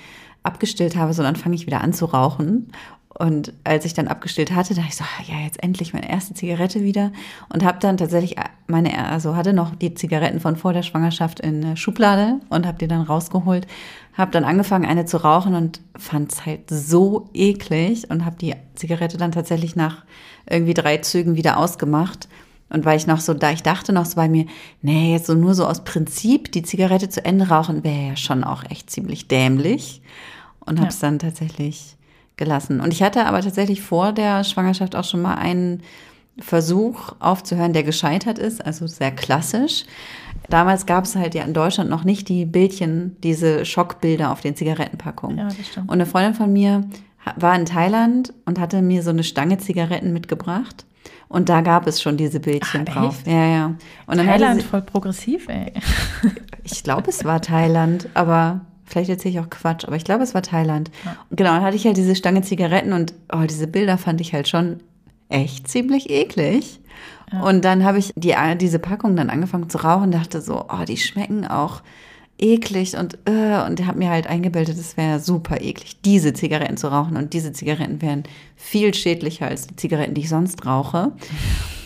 [0.42, 2.72] abgestillt habe, so dann fange ich wieder an zu rauchen.
[3.20, 6.84] Und als ich dann abgestillt hatte, dachte ich so, ja, jetzt endlich meine erste Zigarette
[6.84, 7.12] wieder.
[7.52, 8.36] Und habe dann tatsächlich
[8.68, 12.78] meine, also hatte noch die Zigaretten von vor der Schwangerschaft in der Schublade und habe
[12.78, 13.66] die dann rausgeholt.
[14.14, 18.54] Habe dann angefangen, eine zu rauchen und fand es halt so eklig und habe die
[18.76, 20.06] Zigarette dann tatsächlich nach
[20.48, 22.30] irgendwie drei Zügen wieder ausgemacht.
[22.70, 24.46] Und weil ich noch so, da ich dachte noch so bei mir,
[24.84, 28.44] nee, jetzt so nur so aus Prinzip die Zigarette zu Ende rauchen, wäre ja schon
[28.44, 30.04] auch echt ziemlich dämlich.
[30.60, 31.08] Und habe es ja.
[31.08, 31.97] dann tatsächlich
[32.38, 32.80] gelassen.
[32.80, 35.82] Und ich hatte aber tatsächlich vor der Schwangerschaft auch schon mal einen
[36.40, 39.86] Versuch aufzuhören, der gescheitert ist, also sehr klassisch.
[40.50, 44.56] Damals gab es halt ja in Deutschland noch nicht die Bildchen, diese Schockbilder auf den
[44.56, 45.38] Zigarettenpackungen.
[45.38, 45.90] Ja, das stimmt.
[45.90, 46.88] Und eine Freundin von mir
[47.36, 50.86] war in Thailand und hatte mir so eine Stange Zigaretten mitgebracht.
[51.28, 53.24] Und da gab es schon diese Bildchen Ach, drauf.
[53.26, 53.76] Ja, ja.
[54.06, 55.74] Und Thailand sie, voll progressiv, ey.
[56.64, 60.34] Ich glaube, es war Thailand, aber Vielleicht erzähle ich auch Quatsch, aber ich glaube, es
[60.34, 60.90] war Thailand.
[61.04, 61.18] Ja.
[61.32, 64.48] Genau, dann hatte ich halt diese Stange Zigaretten und oh, diese Bilder fand ich halt
[64.48, 64.80] schon
[65.30, 66.80] echt ziemlich eklig.
[67.32, 67.42] Ja.
[67.42, 70.86] Und dann habe ich die, diese Packung dann angefangen zu rauchen und dachte so, oh,
[70.88, 71.82] die schmecken auch
[72.40, 76.88] eklig und äh, und habe mir halt eingebildet, es wäre super eklig, diese Zigaretten zu
[76.88, 78.24] rauchen und diese Zigaretten wären
[78.56, 81.14] viel schädlicher als die Zigaretten, die ich sonst rauche.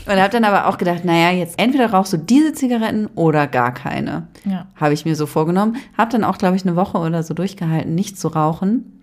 [0.05, 3.73] Und habe dann aber auch gedacht, naja, jetzt entweder rauchst du diese Zigaretten oder gar
[3.73, 4.27] keine.
[4.45, 4.67] Ja.
[4.75, 5.77] Habe ich mir so vorgenommen.
[5.97, 9.01] Habe dann auch, glaube ich, eine Woche oder so durchgehalten, nicht zu rauchen.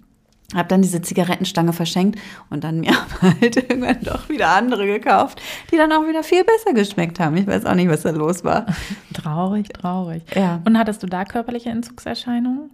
[0.55, 5.77] Habe dann diese Zigarettenstange verschenkt und dann mir halt irgendwann doch wieder andere gekauft, die
[5.77, 7.37] dann auch wieder viel besser geschmeckt haben.
[7.37, 8.65] Ich weiß auch nicht, was da los war.
[9.13, 10.23] traurig, traurig.
[10.35, 10.63] Ja.
[10.65, 12.71] Und hattest du da körperliche Entzugserscheinungen?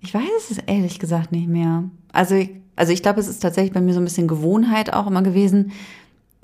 [0.00, 1.84] Ich weiß es ehrlich gesagt nicht mehr.
[2.12, 5.06] Also ich, also ich glaube, es ist tatsächlich bei mir so ein bisschen Gewohnheit auch
[5.06, 5.72] immer gewesen.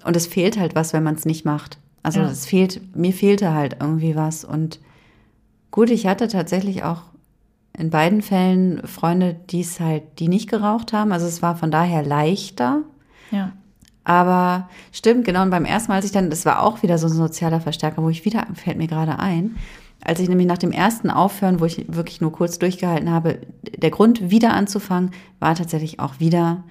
[0.07, 1.79] Und es fehlt halt was, wenn man es nicht macht.
[2.03, 2.27] Also ja.
[2.27, 4.45] es fehlt, mir fehlte halt irgendwie was.
[4.45, 4.81] Und
[5.71, 7.03] gut, ich hatte tatsächlich auch
[7.77, 11.13] in beiden Fällen Freunde, die es halt, die nicht geraucht haben.
[11.13, 12.83] Also es war von daher leichter.
[13.31, 13.53] Ja.
[14.05, 15.43] Aber stimmt, genau.
[15.43, 18.03] Und beim ersten Mal, als ich dann, das war auch wieder so ein sozialer Verstärker,
[18.03, 19.57] wo ich wieder, fällt mir gerade ein,
[20.05, 23.41] als ich nämlich nach dem ersten Aufhören, wo ich wirklich nur kurz durchgehalten habe,
[23.77, 26.63] der Grund wieder anzufangen, war tatsächlich auch wieder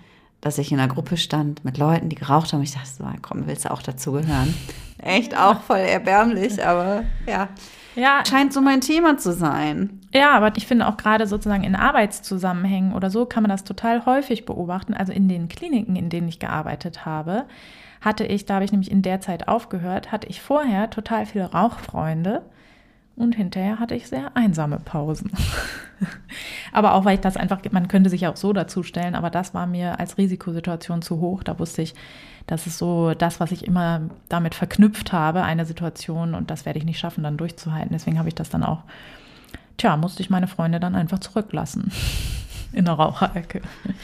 [0.41, 2.61] dass ich in einer Gruppe stand mit Leuten, die geraucht haben.
[2.61, 4.53] Ich dachte so, komm, willst du auch dazugehören?
[4.97, 7.49] Echt auch voll erbärmlich, aber ja.
[7.95, 8.23] Ja.
[8.27, 10.01] Scheint so mein Thema zu sein.
[10.13, 14.05] Ja, aber ich finde auch gerade sozusagen in Arbeitszusammenhängen oder so kann man das total
[14.05, 14.93] häufig beobachten.
[14.93, 17.45] Also in den Kliniken, in denen ich gearbeitet habe,
[18.01, 21.51] hatte ich, da habe ich nämlich in der Zeit aufgehört, hatte ich vorher total viele
[21.51, 22.43] Rauchfreunde
[23.15, 25.31] und hinterher hatte ich sehr einsame Pausen.
[26.71, 29.53] aber auch, weil ich das einfach, man könnte sich auch so dazu stellen, aber das
[29.53, 31.43] war mir als Risikosituation zu hoch.
[31.43, 31.95] Da wusste ich,
[32.47, 36.79] das ist so das, was ich immer damit verknüpft habe, eine Situation und das werde
[36.79, 37.91] ich nicht schaffen, dann durchzuhalten.
[37.93, 38.83] Deswegen habe ich das dann auch,
[39.77, 41.91] tja, musste ich meine Freunde dann einfach zurücklassen.
[42.75, 43.61] in der Raucherecke.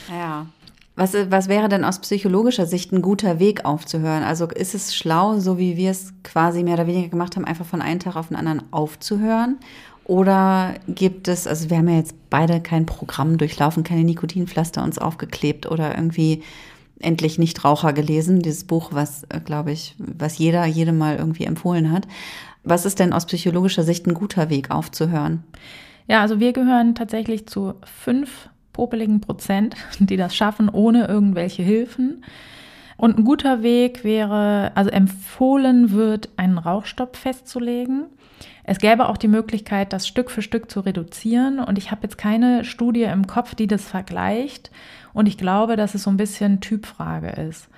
[0.09, 0.47] Ja.
[0.95, 4.23] Was, was wäre denn aus psychologischer Sicht ein guter Weg aufzuhören?
[4.23, 7.65] Also ist es schlau, so wie wir es quasi mehr oder weniger gemacht haben, einfach
[7.65, 9.57] von einem Tag auf den anderen aufzuhören?
[10.03, 14.97] Oder gibt es, also wir haben ja jetzt beide kein Programm durchlaufen, keine Nikotinpflaster uns
[14.97, 16.43] aufgeklebt oder irgendwie
[16.99, 21.91] endlich Nichtraucher gelesen, dieses Buch, was, äh, glaube ich, was jeder, jedem mal irgendwie empfohlen
[21.91, 22.07] hat.
[22.63, 25.43] Was ist denn aus psychologischer Sicht ein guter Weg aufzuhören?
[26.07, 28.49] Ja, also wir gehören tatsächlich zu fünf
[28.81, 32.23] popeligen Prozent, die das schaffen, ohne irgendwelche Hilfen.
[32.97, 38.05] Und ein guter Weg wäre, also empfohlen wird, einen Rauchstopp festzulegen.
[38.63, 41.59] Es gäbe auch die Möglichkeit, das Stück für Stück zu reduzieren.
[41.59, 44.71] Und ich habe jetzt keine Studie im Kopf, die das vergleicht.
[45.13, 47.69] Und ich glaube, dass es so ein bisschen Typfrage ist.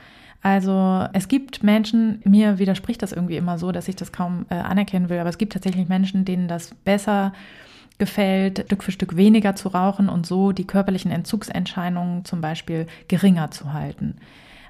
[0.41, 4.55] Also es gibt Menschen, mir widerspricht das irgendwie immer so, dass ich das kaum äh,
[4.55, 7.33] anerkennen will, aber es gibt tatsächlich Menschen, denen das besser
[7.97, 13.51] gefällt, Stück für Stück weniger zu rauchen und so die körperlichen Entzugserscheinungen zum Beispiel geringer
[13.51, 14.15] zu halten.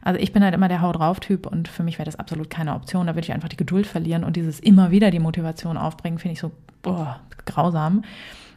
[0.01, 2.49] Also ich bin halt immer der Hau drauf Typ und für mich wäre das absolut
[2.49, 3.07] keine Option.
[3.07, 6.33] Da würde ich einfach die Geduld verlieren und dieses immer wieder die Motivation aufbringen, finde
[6.33, 8.03] ich so boah, grausam.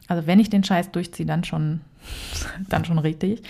[0.08, 1.80] Also wenn ich den Scheiß durchziehe, dann schon,
[2.68, 3.42] dann schon richtig.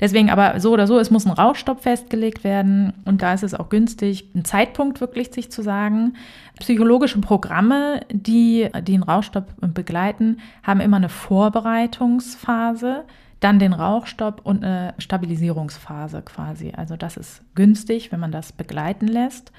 [0.00, 3.54] Deswegen aber so oder so, es muss ein Rauchstopp festgelegt werden und da ist es
[3.54, 6.14] auch günstig, einen Zeitpunkt wirklich sich zu sagen.
[6.62, 13.02] Psychologische Programme, die den Rauchstopp begleiten, haben immer eine Vorbereitungsphase,
[13.40, 16.72] dann den Rauchstopp und eine Stabilisierungsphase quasi.
[16.76, 19.50] Also das ist günstig, wenn man das begleiten lässt.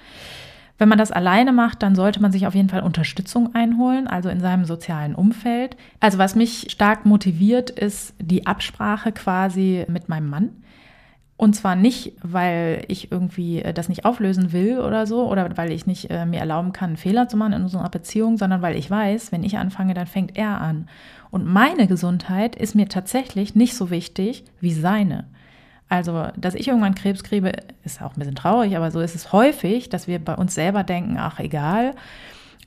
[0.78, 4.30] Wenn man das alleine macht, dann sollte man sich auf jeden Fall Unterstützung einholen, also
[4.30, 5.76] in seinem sozialen Umfeld.
[6.00, 10.63] Also was mich stark motiviert, ist die Absprache quasi mit meinem Mann.
[11.36, 15.72] Und zwar nicht, weil ich irgendwie äh, das nicht auflösen will oder so, oder weil
[15.72, 18.76] ich nicht äh, mir erlauben kann, einen Fehler zu machen in unserer Beziehung, sondern weil
[18.76, 20.88] ich weiß, wenn ich anfange, dann fängt er an.
[21.32, 25.26] Und meine Gesundheit ist mir tatsächlich nicht so wichtig wie seine.
[25.90, 27.52] Also, dass ich irgendwann Krebs kriege,
[27.84, 30.84] ist auch ein bisschen traurig, aber so ist es häufig, dass wir bei uns selber
[30.84, 31.94] denken, ach egal.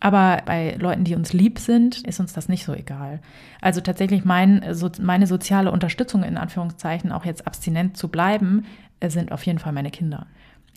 [0.01, 3.21] Aber bei Leuten, die uns lieb sind, ist uns das nicht so egal.
[3.61, 8.67] Also tatsächlich mein, so, meine soziale Unterstützung in Anführungszeichen, auch jetzt abstinent zu bleiben,
[9.05, 10.27] sind auf jeden Fall meine Kinder.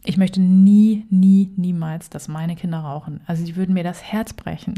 [0.05, 3.19] Ich möchte nie, nie, niemals, dass meine Kinder rauchen.
[3.27, 4.75] Also die würden mir das Herz brechen.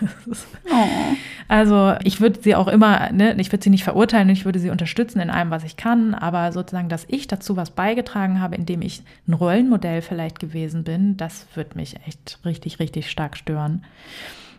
[0.70, 0.86] oh.
[1.46, 4.70] Also ich würde sie auch immer, ne, ich würde sie nicht verurteilen, ich würde sie
[4.70, 8.82] unterstützen in allem, was ich kann, aber sozusagen, dass ich dazu was beigetragen habe, indem
[8.82, 13.84] ich ein Rollenmodell vielleicht gewesen bin, das wird mich echt richtig, richtig stark stören.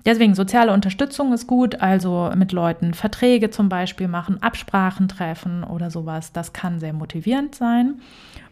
[0.05, 5.89] Deswegen soziale Unterstützung ist gut, also mit Leuten Verträge zum Beispiel machen, Absprachen treffen oder
[5.89, 6.31] sowas.
[6.31, 7.95] Das kann sehr motivierend sein.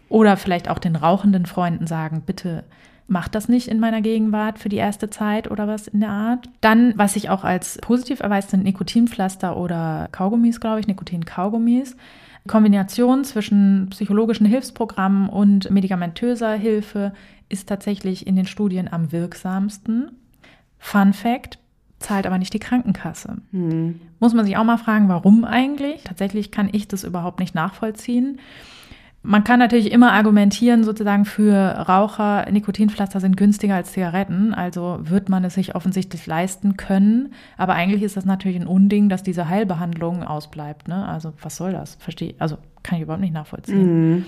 [0.10, 2.64] Oder vielleicht auch den rauchenden Freunden sagen, bitte
[3.08, 6.50] macht das nicht in meiner Gegenwart für die erste Zeit oder was in der Art.
[6.62, 11.96] Dann, was sich auch als positiv erweist, sind Nikotinpflaster oder Kaugummis, glaube ich, Nikotin-Kaugummis.
[12.48, 17.14] Kombination zwischen psychologischen Hilfsprogrammen und medikamentöser Hilfe
[17.50, 20.12] ist tatsächlich in den Studien am wirksamsten.
[20.78, 21.60] Fun Fact,
[22.00, 23.38] zahlt aber nicht die Krankenkasse.
[23.52, 24.00] Hm.
[24.20, 26.04] Muss man sich auch mal fragen, warum eigentlich?
[26.04, 28.40] Tatsächlich kann ich das überhaupt nicht nachvollziehen.
[29.26, 35.30] Man kann natürlich immer argumentieren, sozusagen für Raucher, Nikotinpflaster sind günstiger als Zigaretten, also wird
[35.30, 37.34] man es sich offensichtlich leisten können.
[37.58, 40.90] Aber eigentlich ist das natürlich ein Unding, dass diese Heilbehandlung ausbleibt.
[40.90, 41.08] Ne?
[41.08, 41.96] Also was soll das?
[41.96, 44.12] Verstehe, also kann ich überhaupt nicht nachvollziehen.
[44.12, 44.26] Mhm.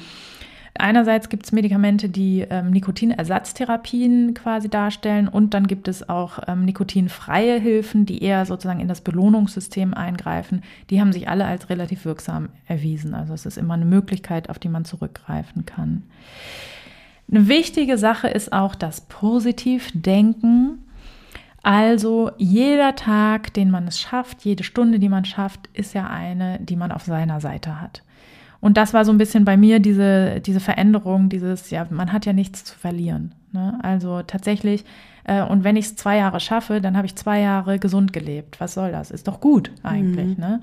[0.78, 6.66] Einerseits gibt es Medikamente, die ähm, Nikotinersatztherapien quasi darstellen und dann gibt es auch ähm,
[6.66, 10.64] nikotinfreie Hilfen, die eher sozusagen in das Belohnungssystem eingreifen.
[10.90, 13.14] Die haben sich alle als relativ wirksam erwiesen.
[13.14, 16.04] Also es ist immer eine Möglichkeit, auf die man zurückgreifen kann.
[17.32, 20.80] Eine wichtige Sache ist auch das Positivdenken.
[21.64, 26.60] Also jeder Tag, den man es schafft, jede Stunde, die man schafft, ist ja eine,
[26.60, 28.04] die man auf seiner Seite hat.
[28.62, 32.26] Und das war so ein bisschen bei mir diese, diese Veränderung, dieses, ja, man hat
[32.26, 33.34] ja nichts zu verlieren.
[33.52, 33.80] Ne?
[33.82, 34.86] Also tatsächlich,
[35.24, 38.60] äh, und wenn ich es zwei Jahre schaffe, dann habe ich zwei Jahre gesund gelebt.
[38.60, 39.12] Was soll das?
[39.12, 40.38] Ist doch gut eigentlich.
[40.38, 40.44] Mhm.
[40.44, 40.62] Ne?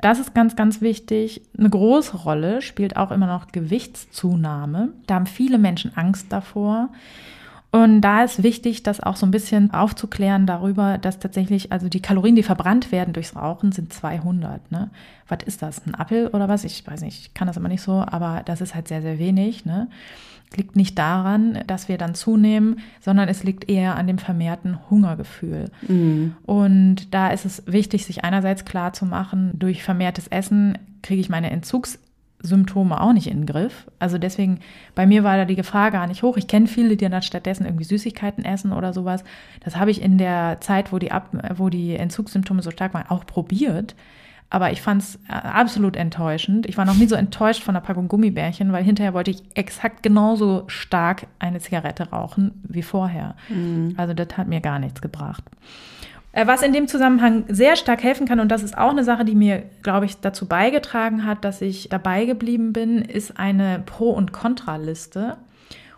[0.00, 1.42] Das ist ganz, ganz wichtig.
[1.56, 4.90] Eine große Rolle spielt auch immer noch Gewichtszunahme.
[5.06, 6.90] Da haben viele Menschen Angst davor.
[7.74, 12.00] Und da ist wichtig, das auch so ein bisschen aufzuklären darüber, dass tatsächlich, also die
[12.00, 14.70] Kalorien, die verbrannt werden durchs Rauchen, sind 200.
[14.70, 14.90] Ne?
[15.26, 15.84] Was ist das?
[15.84, 16.62] Ein Apfel oder was?
[16.62, 19.18] Ich weiß nicht, ich kann das immer nicht so, aber das ist halt sehr, sehr
[19.18, 19.64] wenig.
[19.64, 19.88] Ne?
[20.56, 25.72] Liegt nicht daran, dass wir dann zunehmen, sondern es liegt eher an dem vermehrten Hungergefühl.
[25.88, 26.36] Mhm.
[26.46, 31.28] Und da ist es wichtig, sich einerseits klar zu machen, durch vermehrtes Essen kriege ich
[31.28, 31.98] meine Entzugs
[32.44, 33.86] Symptome auch nicht in den Griff.
[33.98, 34.60] Also deswegen,
[34.94, 36.36] bei mir war da die Gefahr gar nicht hoch.
[36.36, 39.24] Ich kenne viele, die dann stattdessen irgendwie Süßigkeiten essen oder sowas.
[39.64, 43.08] Das habe ich in der Zeit, wo die, Ab wo die Entzugssymptome so stark waren,
[43.08, 43.94] auch probiert.
[44.50, 46.66] aber ich fand es äh, absolut enttäuschend.
[46.66, 50.02] Ich war noch nie so enttäuscht von einer Packung Gummibärchen, weil hinterher wollte ich exakt
[50.02, 53.34] genauso stark eine Zigarette rauchen wie vorher.
[53.48, 53.94] Mhm.
[53.96, 55.42] Also das hat mir gar nichts gebracht.
[56.34, 59.24] Äh, was in dem Zusammenhang sehr stark helfen kann, und das ist auch eine Sache,
[59.24, 64.10] die mir, glaube ich, dazu beigetragen hat, dass ich dabei geblieben bin, ist eine Pro-
[64.10, 65.36] und Kontraliste.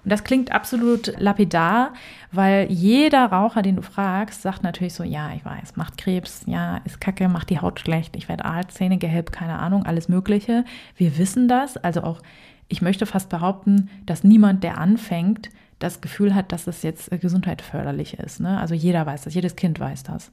[0.05, 1.95] Und das klingt absolut lapidar,
[2.31, 6.81] weil jeder Raucher, den du fragst, sagt natürlich so, ja, ich weiß, macht Krebs, ja,
[6.85, 10.65] ist kacke, macht die Haut schlecht, ich werde alt, Zähne gelb, keine Ahnung, alles Mögliche.
[10.97, 12.21] Wir wissen das, also auch,
[12.69, 18.15] ich möchte fast behaupten, dass niemand, der anfängt, das Gefühl hat, dass es jetzt gesundheitsförderlich
[18.15, 18.41] ist.
[18.41, 18.59] Ne?
[18.59, 20.31] Also jeder weiß das, jedes Kind weiß das.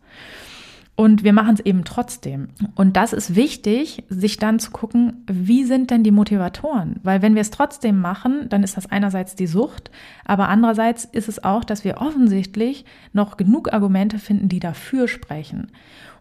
[0.96, 2.50] Und wir machen es eben trotzdem.
[2.76, 7.00] Und das ist wichtig, sich dann zu gucken, wie sind denn die Motivatoren?
[7.02, 9.90] Weil wenn wir es trotzdem machen, dann ist das einerseits die Sucht,
[10.24, 15.72] aber andererseits ist es auch, dass wir offensichtlich noch genug Argumente finden, die dafür sprechen.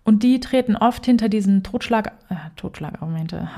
[0.04, 3.50] Und die treten oft hinter diesen Totschlag, äh, Totschlagargumente,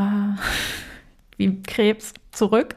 [1.37, 2.74] wie Krebs zurück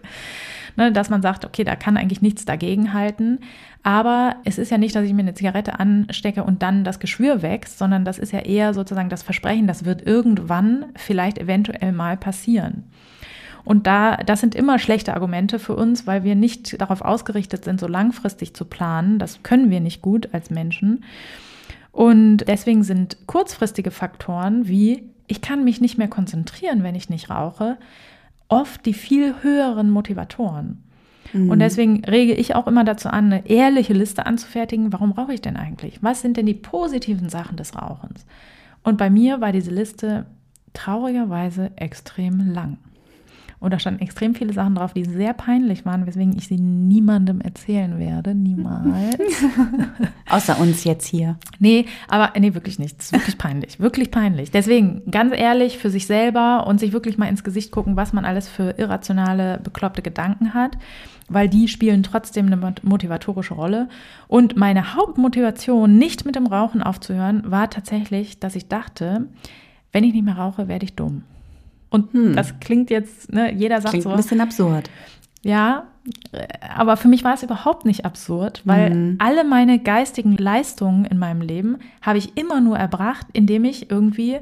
[0.78, 3.40] ne, dass man sagt, okay, da kann eigentlich nichts dagegen halten.
[3.84, 7.42] Aber es ist ja nicht, dass ich mir eine Zigarette anstecke und dann das Geschwür
[7.42, 12.16] wächst, sondern das ist ja eher sozusagen das Versprechen, das wird irgendwann vielleicht eventuell mal
[12.16, 12.84] passieren.
[13.66, 17.82] Und da, das sind immer schlechte Argumente für uns, weil wir nicht darauf ausgerichtet sind,
[17.82, 19.20] so langfristig zu planen.
[19.20, 21.04] Das können wir nicht gut als Menschen.
[21.92, 27.30] Und deswegen sind kurzfristige Faktoren wie, ich kann mich nicht mehr konzentrieren, wenn ich nicht
[27.30, 27.78] rauche,
[28.50, 30.84] oft die viel höheren Motivatoren.
[31.34, 31.50] Mhm.
[31.50, 34.94] Und deswegen rege ich auch immer dazu an, eine ehrliche Liste anzufertigen.
[34.94, 36.02] Warum rauche ich denn eigentlich?
[36.02, 38.26] Was sind denn die positiven Sachen des Rauchens?
[38.84, 40.26] Und bei mir war diese Liste
[40.74, 42.78] traurigerweise extrem lang.
[43.60, 47.42] Und da standen extrem viele Sachen drauf, die sehr peinlich waren, weswegen ich sie niemandem
[47.42, 48.36] erzählen werde.
[48.36, 49.18] Niemals.
[50.30, 51.38] Außer uns jetzt hier.
[51.58, 53.00] Nee, aber nee, wirklich nicht.
[53.00, 53.80] Das ist wirklich peinlich.
[53.80, 54.52] Wirklich peinlich.
[54.52, 58.26] Deswegen ganz ehrlich für sich selber und sich wirklich mal ins Gesicht gucken, was man
[58.26, 60.78] alles für irrationale, bekloppte Gedanken hat.
[61.28, 63.90] Weil die spielen trotzdem eine motivatorische Rolle.
[64.28, 69.28] Und meine Hauptmotivation, nicht mit dem Rauchen aufzuhören, war tatsächlich, dass ich dachte,
[69.92, 71.24] wenn ich nicht mehr rauche, werde ich dumm.
[71.90, 72.36] Und hm.
[72.36, 74.10] das klingt jetzt, ne, jeder sagt klingt so.
[74.10, 74.90] ein bisschen absurd.
[75.44, 75.88] Ja,
[76.76, 79.16] aber für mich war es überhaupt nicht absurd, weil mhm.
[79.20, 84.40] alle meine geistigen Leistungen in meinem Leben habe ich immer nur erbracht, indem ich irgendwie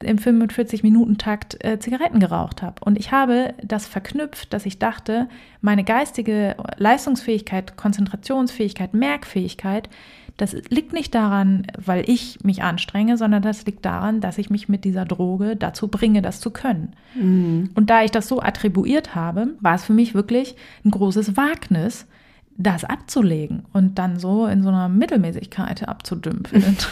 [0.00, 2.84] im 45-Minuten-Takt äh, Zigaretten geraucht habe.
[2.84, 5.28] Und ich habe das verknüpft, dass ich dachte,
[5.62, 9.88] meine geistige Leistungsfähigkeit, Konzentrationsfähigkeit, Merkfähigkeit,
[10.36, 14.68] das liegt nicht daran, weil ich mich anstrenge, sondern das liegt daran, dass ich mich
[14.68, 16.92] mit dieser Droge dazu bringe, das zu können.
[17.14, 17.70] Mhm.
[17.74, 22.06] Und da ich das so attribuiert habe, war es für mich wirklich ein großes Wagnis,
[22.58, 26.76] das abzulegen und dann so in so einer Mittelmäßigkeit abzudümpeln.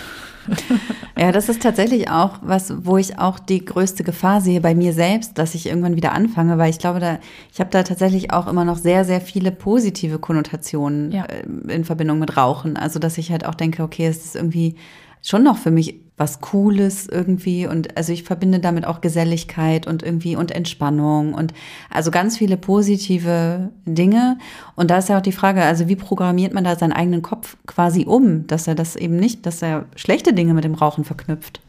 [1.19, 4.93] ja, das ist tatsächlich auch was, wo ich auch die größte Gefahr sehe bei mir
[4.93, 7.19] selbst, dass ich irgendwann wieder anfange, weil ich glaube, da,
[7.53, 11.25] ich habe da tatsächlich auch immer noch sehr, sehr viele positive Konnotationen ja.
[11.25, 12.77] Äh, in Verbindung mit Rauchen.
[12.77, 14.77] Also, dass ich halt auch denke, okay, es ist irgendwie
[15.23, 20.03] schon noch für mich was Cooles irgendwie und also ich verbinde damit auch Geselligkeit und
[20.03, 21.53] irgendwie und Entspannung und
[21.91, 24.39] also ganz viele positive Dinge
[24.77, 27.57] und da ist ja auch die Frage, also wie programmiert man da seinen eigenen Kopf
[27.67, 31.61] quasi um, dass er das eben nicht, dass er schlechte Dinge mit dem Rauchen verknüpft?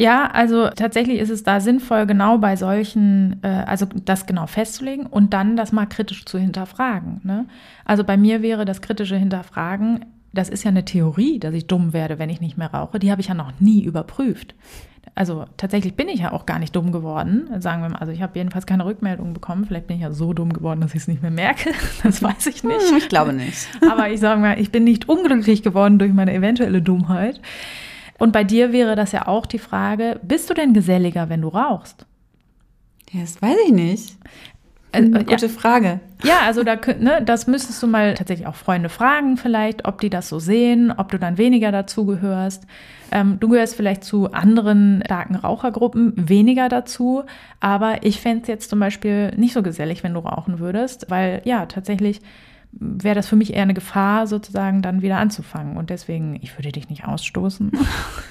[0.00, 5.04] Ja, also tatsächlich ist es da sinnvoll, genau bei solchen, äh, also das genau festzulegen
[5.04, 7.20] und dann das mal kritisch zu hinterfragen.
[7.22, 7.44] Ne?
[7.84, 11.92] Also bei mir wäre das kritische Hinterfragen, das ist ja eine Theorie, dass ich dumm
[11.92, 12.98] werde, wenn ich nicht mehr rauche.
[12.98, 14.54] Die habe ich ja noch nie überprüft.
[15.14, 17.98] Also tatsächlich bin ich ja auch gar nicht dumm geworden, sagen wir mal.
[17.98, 19.64] Also ich habe jedenfalls keine Rückmeldung bekommen.
[19.64, 21.70] Vielleicht bin ich ja so dumm geworden, dass ich es nicht mehr merke.
[22.02, 22.92] Das weiß ich nicht.
[22.96, 23.68] Ich glaube nicht.
[23.90, 27.40] Aber ich sage mal, ich bin nicht unglücklich geworden durch meine eventuelle Dummheit.
[28.18, 31.48] Und bei dir wäre das ja auch die Frage, bist du denn geselliger, wenn du
[31.48, 32.06] rauchst?
[33.10, 34.16] Ja, das weiß ich nicht.
[34.92, 35.48] Äh, gute ja.
[35.48, 36.00] Frage.
[36.24, 40.10] Ja, also da, ne, das müsstest du mal tatsächlich auch Freunde fragen, vielleicht, ob die
[40.10, 42.66] das so sehen, ob du dann weniger dazu gehörst.
[43.12, 47.24] Ähm, du gehörst vielleicht zu anderen starken Rauchergruppen, weniger dazu.
[47.60, 51.40] Aber ich fände es jetzt zum Beispiel nicht so gesellig, wenn du rauchen würdest, weil
[51.44, 52.20] ja, tatsächlich
[52.72, 55.76] wäre das für mich eher eine Gefahr, sozusagen dann wieder anzufangen.
[55.76, 57.72] Und deswegen, ich würde dich nicht ausstoßen.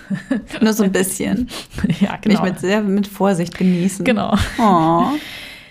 [0.62, 1.50] Nur so ein bisschen.
[2.00, 2.42] ja, genau.
[2.42, 4.06] Mich mit sehr mit Vorsicht genießen.
[4.06, 4.36] Genau.
[4.58, 5.04] Oh.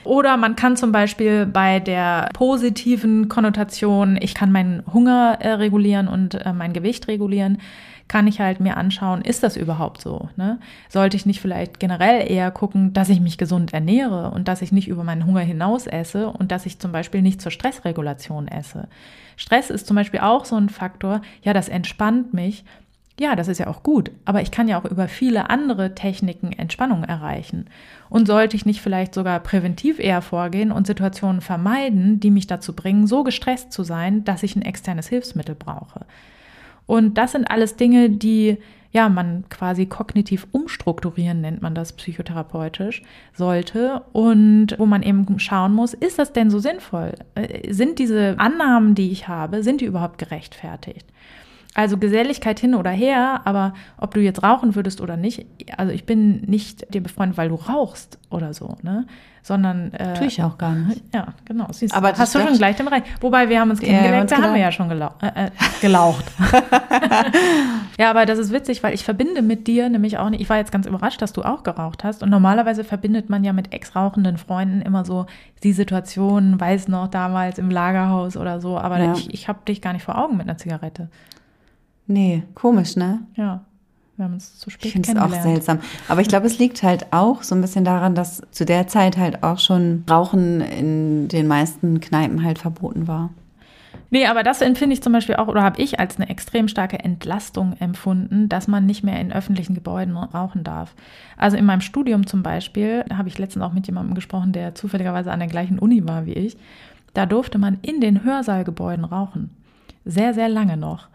[0.04, 6.08] Oder man kann zum Beispiel bei der positiven Konnotation, ich kann meinen Hunger äh, regulieren
[6.08, 7.58] und äh, mein Gewicht regulieren,
[8.08, 10.30] kann ich halt mir anschauen, ist das überhaupt so?
[10.36, 10.58] Ne?
[10.88, 14.72] Sollte ich nicht vielleicht generell eher gucken, dass ich mich gesund ernähre und dass ich
[14.72, 18.88] nicht über meinen Hunger hinaus esse und dass ich zum Beispiel nicht zur Stressregulation esse?
[19.36, 22.64] Stress ist zum Beispiel auch so ein Faktor, ja, das entspannt mich
[23.20, 26.52] Ja, das ist ja auch gut, aber ich kann ja auch über viele andere Techniken
[26.52, 27.66] Entspannung erreichen.
[28.08, 32.74] Und sollte ich nicht vielleicht sogar präventiv eher vorgehen und Situationen vermeiden, die mich dazu
[32.74, 36.06] bringen, so gestresst zu sein, dass ich ein externes Hilfsmittel brauche?
[36.86, 38.58] Und das sind alles Dinge, die
[38.90, 43.02] ja, man quasi kognitiv umstrukturieren, nennt man das psychotherapeutisch,
[43.34, 47.12] sollte und wo man eben schauen muss, ist das denn so sinnvoll?
[47.34, 51.04] Äh, sind diese Annahmen, die ich habe, sind die überhaupt gerechtfertigt?
[51.78, 56.06] Also Geselligkeit hin oder her, aber ob du jetzt rauchen würdest oder nicht, also ich
[56.06, 59.06] bin nicht dir befreundet, weil du rauchst oder so, ne?
[59.42, 61.00] Sondern äh, tue ich auch gar nicht.
[61.14, 61.68] Ja, genau.
[61.70, 63.04] Siehst, aber hast du schon gleich den Bereich.
[63.20, 65.50] Wobei wir haben uns kennengelernt, da haben wir ja schon gelau äh, äh,
[65.80, 66.24] gelaucht.
[67.96, 70.40] ja, aber das ist witzig, weil ich verbinde mit dir nämlich auch nicht.
[70.40, 72.24] Ich war jetzt ganz überrascht, dass du auch geraucht hast.
[72.24, 75.26] Und normalerweise verbindet man ja mit ex-rauchenden Freunden immer so
[75.62, 78.78] die Situation, weiß noch damals im Lagerhaus oder so.
[78.78, 79.12] Aber ja.
[79.12, 81.08] ich, ich habe dich gar nicht vor Augen mit einer Zigarette.
[82.08, 83.20] Nee, komisch, ne?
[83.36, 83.60] Ja.
[84.16, 85.78] Wir haben uns zu spät Ich finde es auch seltsam.
[86.08, 89.16] Aber ich glaube, es liegt halt auch so ein bisschen daran, dass zu der Zeit
[89.16, 93.30] halt auch schon Rauchen in den meisten Kneipen halt verboten war.
[94.10, 96.98] Nee, aber das empfinde ich zum Beispiel auch, oder habe ich als eine extrem starke
[96.98, 100.94] Entlastung empfunden, dass man nicht mehr in öffentlichen Gebäuden rauchen darf.
[101.36, 104.74] Also in meinem Studium zum Beispiel, da habe ich letztens auch mit jemandem gesprochen, der
[104.74, 106.56] zufälligerweise an der gleichen Uni war wie ich.
[107.14, 109.50] Da durfte man in den Hörsaalgebäuden rauchen.
[110.04, 111.08] Sehr, sehr lange noch.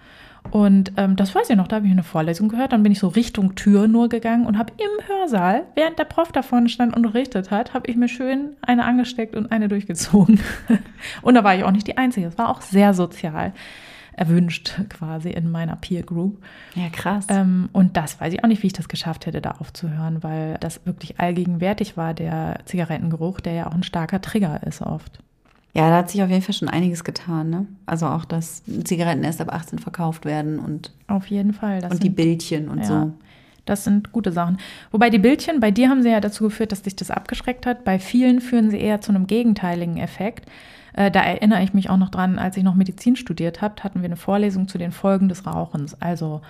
[0.52, 3.00] Und ähm, das weiß ich noch, da habe ich eine Vorlesung gehört, dann bin ich
[3.00, 6.96] so Richtung Tür nur gegangen und habe im Hörsaal, während der Prof da vorne stand
[6.96, 10.40] und unterrichtet hat, habe ich mir schön eine angesteckt und eine durchgezogen.
[11.22, 13.54] und da war ich auch nicht die Einzige, es war auch sehr sozial
[14.16, 16.38] erwünscht quasi in meiner Peer Group.
[16.76, 17.26] Ja, krass.
[17.30, 20.58] Ähm, und das weiß ich auch nicht, wie ich das geschafft hätte, da aufzuhören, weil
[20.60, 25.20] das wirklich allgegenwärtig war, der Zigarettengeruch, der ja auch ein starker Trigger ist oft.
[25.74, 27.50] Ja, da hat sich auf jeden Fall schon einiges getan.
[27.50, 27.66] Ne?
[27.86, 31.84] Also auch, dass Zigaretten erst ab 18 verkauft werden und auf jeden Fall.
[31.84, 33.12] und sind, die Bildchen und ja, so.
[33.66, 34.58] Das sind gute Sachen.
[34.92, 37.86] Wobei die Bildchen, bei dir haben sie ja dazu geführt, dass dich das abgeschreckt hat.
[37.86, 40.48] Bei vielen führen sie eher zu einem gegenteiligen Effekt.
[40.94, 44.02] Äh, da erinnere ich mich auch noch dran, als ich noch Medizin studiert habe, hatten
[44.02, 46.00] wir eine Vorlesung zu den Folgen des Rauchens.
[46.00, 46.42] Also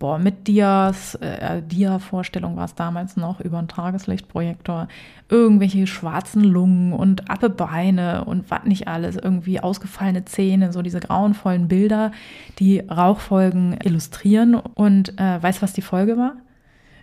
[0.00, 4.88] boah, mit Dias, äh, Dia-Vorstellung war es damals noch, über einen Tageslichtprojektor,
[5.28, 11.68] irgendwelche schwarzen Lungen und Appebeine und was nicht alles, irgendwie ausgefallene Zähne, so diese grauenvollen
[11.68, 12.12] Bilder,
[12.58, 14.54] die Rauchfolgen illustrieren.
[14.54, 16.32] Und äh, weißt was die Folge war?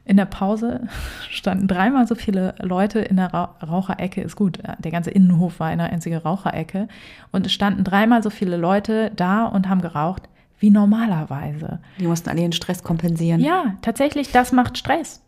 [0.03, 0.87] In der Pause
[1.29, 4.21] standen dreimal so viele Leute in der Ra Raucherecke.
[4.21, 6.87] Ist gut, äh, der ganze Innenhof war eine einzige Raucherecke.
[7.31, 10.23] Und es standen dreimal so viele Leute da und haben geraucht
[10.59, 11.79] wie normalerweise.
[11.99, 13.41] Die mussten alle ihren Stress kompensieren.
[13.41, 15.21] Ja, tatsächlich, das macht Stress.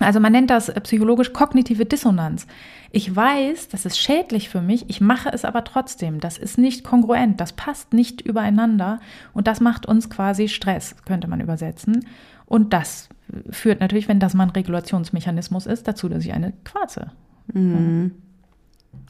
[0.00, 2.46] Also man nennt das äh, psychologisch kognitive Dissonanz.
[2.90, 6.20] Ich weiß, das ist schädlich für mich, ich mache es aber trotzdem.
[6.20, 8.98] Das ist nicht kongruent, das passt nicht übereinander
[9.34, 12.06] und das macht uns quasi Stress, könnte man übersetzen.
[12.46, 13.08] Und das
[13.50, 17.12] führt natürlich, wenn das mal ein Regulationsmechanismus ist, dazu, dass ich eine quarze.
[17.52, 18.12] Mhm.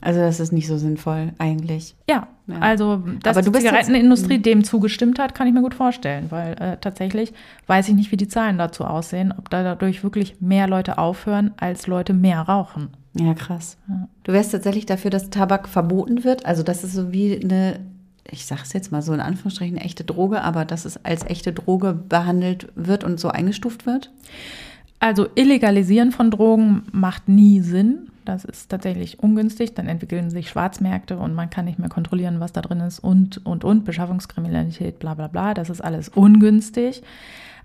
[0.00, 1.94] Also das ist nicht so sinnvoll eigentlich.
[2.08, 2.58] Ja, ja.
[2.58, 6.54] also dass Aber die Zigarettenindustrie jetzt, dem zugestimmt hat, kann ich mir gut vorstellen, weil
[6.54, 7.34] äh, tatsächlich
[7.66, 11.52] weiß ich nicht, wie die Zahlen dazu aussehen, ob da dadurch wirklich mehr Leute aufhören,
[11.58, 12.88] als Leute mehr rauchen.
[13.18, 13.76] Ja, krass.
[13.88, 14.08] Ja.
[14.24, 16.46] Du wärst tatsächlich dafür, dass Tabak verboten wird?
[16.46, 17.80] Also das ist so wie eine,
[18.30, 21.52] ich sag's jetzt mal so in Anführungsstrichen, eine echte Droge, aber dass es als echte
[21.52, 24.10] Droge behandelt wird und so eingestuft wird?
[24.98, 28.10] Also Illegalisieren von Drogen macht nie Sinn.
[28.30, 29.74] Das ist tatsächlich ungünstig.
[29.74, 33.44] Dann entwickeln sich Schwarzmärkte und man kann nicht mehr kontrollieren, was da drin ist und,
[33.44, 33.84] und, und.
[33.84, 35.52] Beschaffungskriminalität, bla, bla, bla.
[35.54, 37.02] Das ist alles ungünstig.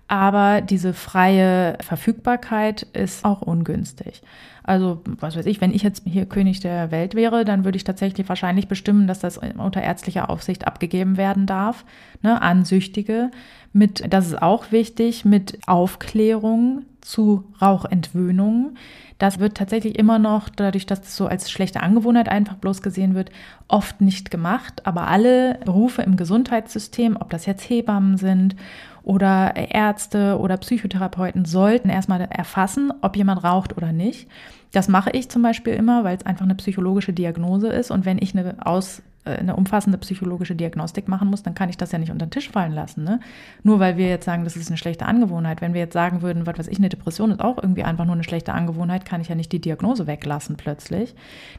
[0.08, 4.22] Aber diese freie Verfügbarkeit ist auch ungünstig.
[4.62, 7.84] Also, was weiß ich, wenn ich jetzt hier König der Welt wäre, dann würde ich
[7.84, 11.84] tatsächlich wahrscheinlich bestimmen, dass das unter ärztlicher Aufsicht abgegeben werden darf,
[12.22, 13.30] ne, an Süchtige.
[13.72, 18.74] Mit, das ist auch wichtig, mit Aufklärung zu Rauchentwöhnung.
[19.18, 23.14] Das wird tatsächlich immer noch, dadurch, dass es so als schlechte Angewohnheit einfach bloß gesehen
[23.14, 23.30] wird,
[23.68, 24.84] oft nicht gemacht.
[24.84, 28.56] Aber alle Berufe im Gesundheitssystem, ob das jetzt Hebammen sind
[29.04, 34.28] oder Ärzte oder Psychotherapeuten, sollten erstmal erfassen, ob jemand raucht oder nicht.
[34.72, 37.90] Das mache ich zum Beispiel immer, weil es einfach eine psychologische Diagnose ist.
[37.90, 41.92] Und wenn ich eine Aus eine umfassende psychologische Diagnostik machen muss, dann kann ich das
[41.92, 43.04] ja nicht unter den Tisch fallen lassen.
[43.04, 43.20] Ne?
[43.62, 45.60] Nur weil wir jetzt sagen, das ist eine schlechte Angewohnheit.
[45.60, 48.14] Wenn wir jetzt sagen würden, was weiß ich, eine Depression ist auch irgendwie einfach nur
[48.14, 51.14] eine schlechte Angewohnheit, kann ich ja nicht die Diagnose weglassen plötzlich.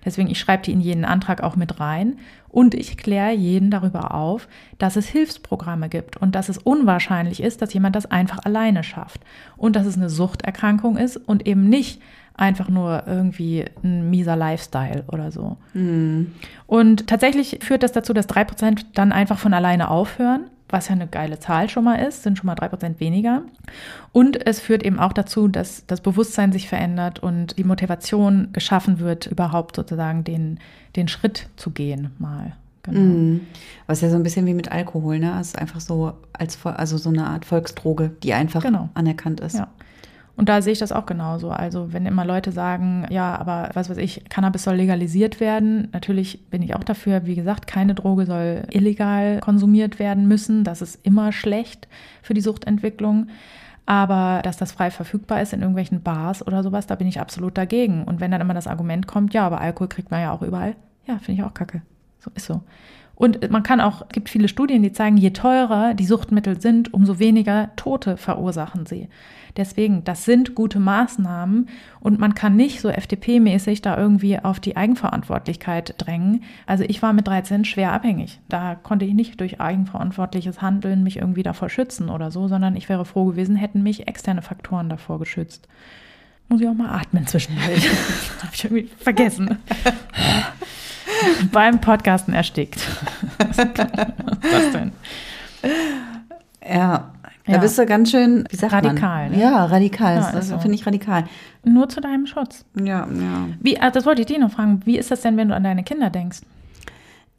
[0.05, 2.17] Deswegen, ich schreibe die in jeden Antrag auch mit rein
[2.49, 4.47] und ich kläre jeden darüber auf,
[4.77, 9.21] dass es Hilfsprogramme gibt und dass es unwahrscheinlich ist, dass jemand das einfach alleine schafft
[9.57, 12.01] und dass es eine Suchterkrankung ist und eben nicht
[12.37, 15.57] einfach nur irgendwie ein mieser Lifestyle oder so.
[15.73, 16.33] Mhm.
[16.67, 20.49] Und tatsächlich führt das dazu, dass drei Prozent dann einfach von alleine aufhören.
[20.69, 23.43] was ja eine geile Zahl schon mal ist, sind schon mal drei Prozent weniger.
[24.11, 28.99] Und es führt eben auch dazu, dass das Bewusstsein sich verändert und die Motivation geschaffen
[28.99, 30.59] wird, überhaupt sozusagen den,
[30.97, 32.53] den Schritt zu gehen mal.
[32.83, 32.99] Genau.
[32.99, 33.41] Mm.
[33.85, 35.37] Was ja so ein bisschen wie mit Alkohol, ne?
[35.39, 38.89] Es ist einfach so als also so eine Art Volksdroge, die einfach genau.
[38.93, 39.55] anerkannt ist.
[39.55, 39.69] Ja.
[40.37, 41.49] Und da sehe ich das auch genauso.
[41.49, 46.47] Also wenn immer Leute sagen, ja, aber was weiß ich, Cannabis soll legalisiert werden, natürlich
[46.51, 47.25] bin ich auch dafür.
[47.25, 50.63] Wie gesagt, keine Droge soll illegal konsumiert werden müssen.
[50.63, 51.87] Das ist immer schlecht
[52.21, 53.29] für die Suchtentwicklung.
[53.87, 57.57] Aber dass das frei verfügbar ist in irgendwelchen Bars oder sowas, da bin ich absolut
[57.57, 58.03] dagegen.
[58.03, 60.75] Und wenn dann immer das Argument kommt, ja, aber Alkohol kriegt man ja auch überall,
[61.07, 61.81] ja, finde ich auch kacke.
[62.19, 62.61] So ist so.
[63.17, 67.17] Und man kann auch, gibt viele Studien, die zeigen, je teurer die Suchtmittel sind, umso
[67.17, 69.09] weniger Tote verursachen sie.
[69.57, 71.67] Deswegen, das sind gute Maßnahmen
[71.99, 76.43] und man kann nicht so FDP-mäßig da irgendwie auf die Eigenverantwortlichkeit drängen.
[76.67, 78.39] Also ich war mit 13 schwer abhängig.
[78.49, 82.87] Da konnte ich nicht durch eigenverantwortliches Handeln mich irgendwie davor schützen oder so, sondern ich
[82.87, 85.67] wäre froh gewesen, hätten mich externe Faktoren davor geschützt.
[86.49, 87.89] Muss ich auch mal atmen zwischendurch.
[88.43, 89.57] Habe ich irgendwie vergessen.
[91.51, 92.81] Beim Podcasten erstickt.
[93.47, 94.91] Was denn?
[96.67, 97.11] Ja,
[97.45, 97.57] da ja.
[97.59, 99.29] bist du ganz schön, radikal.
[99.29, 99.39] Ne?
[99.39, 100.15] Ja, radikal.
[100.15, 100.59] Ja, das so.
[100.59, 101.23] finde ich radikal.
[101.63, 102.65] Nur zu deinem Schutz.
[102.75, 103.47] Ja, ja.
[103.61, 104.81] Wie, ah, das wollte ich dir noch fragen.
[104.85, 106.39] Wie ist das denn, wenn du an deine Kinder denkst?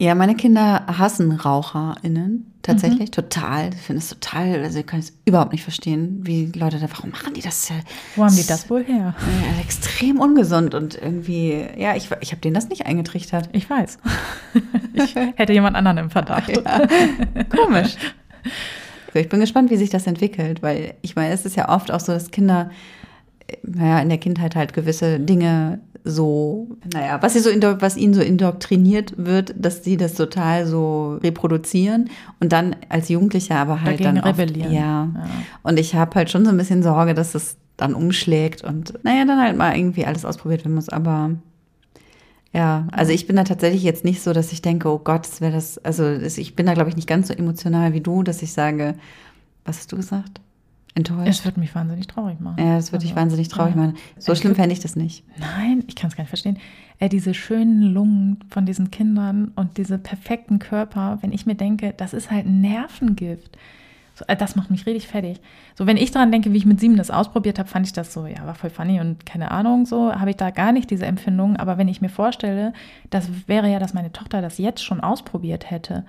[0.01, 2.45] Ja, meine Kinder hassen RaucherInnen.
[2.61, 3.11] Tatsächlich, mhm.
[3.11, 3.69] total.
[3.73, 7.09] Ich finde es total, also ich kann es überhaupt nicht verstehen, wie Leute da, warum
[7.09, 7.71] machen die das?
[8.15, 9.13] Wo haben die das wohl her?
[9.57, 13.49] Äh, extrem ungesund und irgendwie, ja, ich, ich habe denen das nicht eingetrichtert.
[13.51, 13.97] Ich weiß.
[14.93, 16.49] ich hätte jemand anderen im Verdacht.
[16.49, 16.87] Ja.
[17.49, 17.95] Komisch.
[19.13, 21.99] Ich bin gespannt, wie sich das entwickelt, weil ich meine, es ist ja oft auch
[21.99, 22.69] so, dass Kinder,
[23.47, 25.79] äh, naja, in der Kindheit halt gewisse Dinge
[26.09, 31.19] so, naja, was, sie so, was ihnen so indoktriniert wird, dass sie das total so
[31.23, 34.71] reproduzieren und dann als Jugendliche aber halt Dagegen dann oft, rebellieren.
[34.71, 35.09] Ja.
[35.13, 35.29] ja.
[35.63, 39.25] Und ich habe halt schon so ein bisschen Sorge, dass es dann umschlägt und naja,
[39.25, 40.89] dann halt mal irgendwie alles ausprobiert werden muss.
[40.89, 41.31] Aber
[42.53, 45.39] ja, also ich bin da tatsächlich jetzt nicht so, dass ich denke, oh Gott, das
[45.41, 48.41] wäre das, also ich bin da glaube ich nicht ganz so emotional wie du, dass
[48.41, 48.95] ich sage,
[49.65, 50.41] was hast du gesagt?
[50.99, 51.27] Enttäuscht.
[51.27, 52.63] Es würde mich wahnsinnig traurig machen.
[52.63, 53.81] Ja, es würde dich also, wahnsinnig traurig ja.
[53.81, 53.97] machen.
[54.17, 55.23] So ich schlimm fände ich das nicht.
[55.37, 56.57] Nein, ich kann es gar nicht verstehen.
[56.99, 61.93] Äh, diese schönen Lungen von diesen Kindern und diese perfekten Körper, wenn ich mir denke,
[61.95, 63.57] das ist halt ein Nervengift.
[64.15, 65.39] So, äh, das macht mich richtig fertig.
[65.75, 68.13] So, wenn ich daran denke, wie ich mit sieben das ausprobiert habe, fand ich das
[68.13, 71.05] so, ja, war voll funny und keine Ahnung, so habe ich da gar nicht diese
[71.05, 71.55] Empfindung.
[71.57, 72.73] Aber wenn ich mir vorstelle,
[73.09, 76.03] das wäre ja, dass meine Tochter das jetzt schon ausprobiert hätte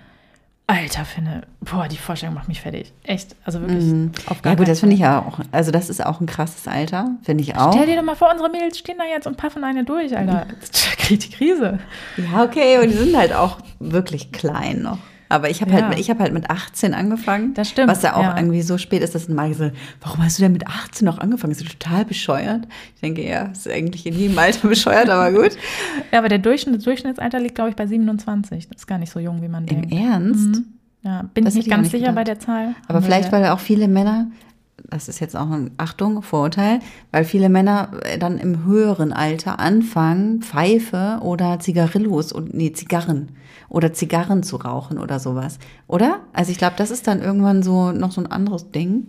[0.70, 2.92] Alter, finde, boah, die Vorstellung macht mich fertig.
[3.02, 3.84] Echt, also wirklich.
[3.84, 4.12] Mhm.
[4.26, 6.68] Auf gar ja gut, das finde ich ja auch, also das ist auch ein krasses
[6.68, 7.72] Alter, finde ich auch.
[7.72, 10.46] Stell dir doch mal vor, unsere Mädels stehen da jetzt und paffen eine durch, Alter.
[10.60, 11.80] Das kriegt die Krise.
[12.16, 14.98] Ja, okay, und die sind halt auch wirklich klein noch.
[15.30, 15.88] Aber ich habe halt ja.
[15.90, 17.54] halt, ich hab halt mit 18 angefangen.
[17.54, 17.88] Das stimmt.
[17.88, 18.36] Was ja auch ja.
[18.36, 19.70] irgendwie so spät ist, dass ein Mann so,
[20.00, 21.52] warum hast du denn mit 18 noch angefangen?
[21.52, 22.66] Ist du total bescheuert?
[22.96, 25.56] Ich denke, ja, ist eigentlich in jedem Alter bescheuert, aber gut.
[26.10, 28.68] Ja, aber der Durchschnitt, Durchschnittsalter liegt, glaube ich, bei 27.
[28.68, 29.92] Das ist gar nicht so jung, wie man Im denkt.
[29.92, 30.46] Im Ernst?
[30.46, 30.66] Mhm.
[31.02, 32.16] Ja, bin das ich nicht ganz sicher gedacht.
[32.16, 32.74] bei der Zahl.
[32.88, 34.26] Aber vielleicht, weil auch viele Männer
[34.90, 36.80] das ist jetzt auch ein Achtung, Vorurteil,
[37.12, 43.30] weil viele Männer äh, dann im höheren Alter anfangen, Pfeife oder Zigarillos und nee, Zigarren
[43.68, 45.58] oder Zigarren zu rauchen oder sowas.
[45.86, 46.20] Oder?
[46.32, 49.08] Also ich glaube, das ist dann irgendwann so noch so ein anderes Ding.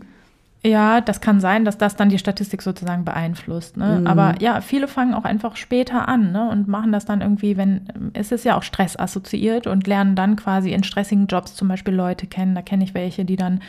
[0.63, 3.77] Ja, das kann sein, dass das dann die Statistik sozusagen beeinflusst.
[3.77, 3.99] Ne?
[4.01, 4.07] Mhm.
[4.07, 6.49] Aber ja, viele fangen auch einfach später an ne?
[6.51, 10.35] und machen das dann irgendwie, wenn es ist ja auch Stress assoziiert und lernen dann
[10.35, 12.53] quasi in stressigen Jobs zum Beispiel Leute kennen.
[12.53, 13.61] Da kenne ich welche, die dann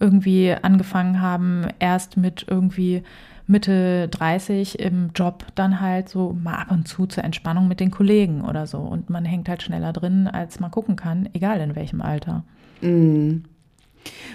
[0.00, 3.04] irgendwie angefangen haben, erst mit irgendwie
[3.46, 7.92] Mitte 30 im Job dann halt so mal ab und zu zur Entspannung mit den
[7.92, 8.78] Kollegen oder so.
[8.78, 12.42] Und man hängt halt schneller drin, als man gucken kann, egal in welchem Alter.
[12.80, 13.44] Mhm.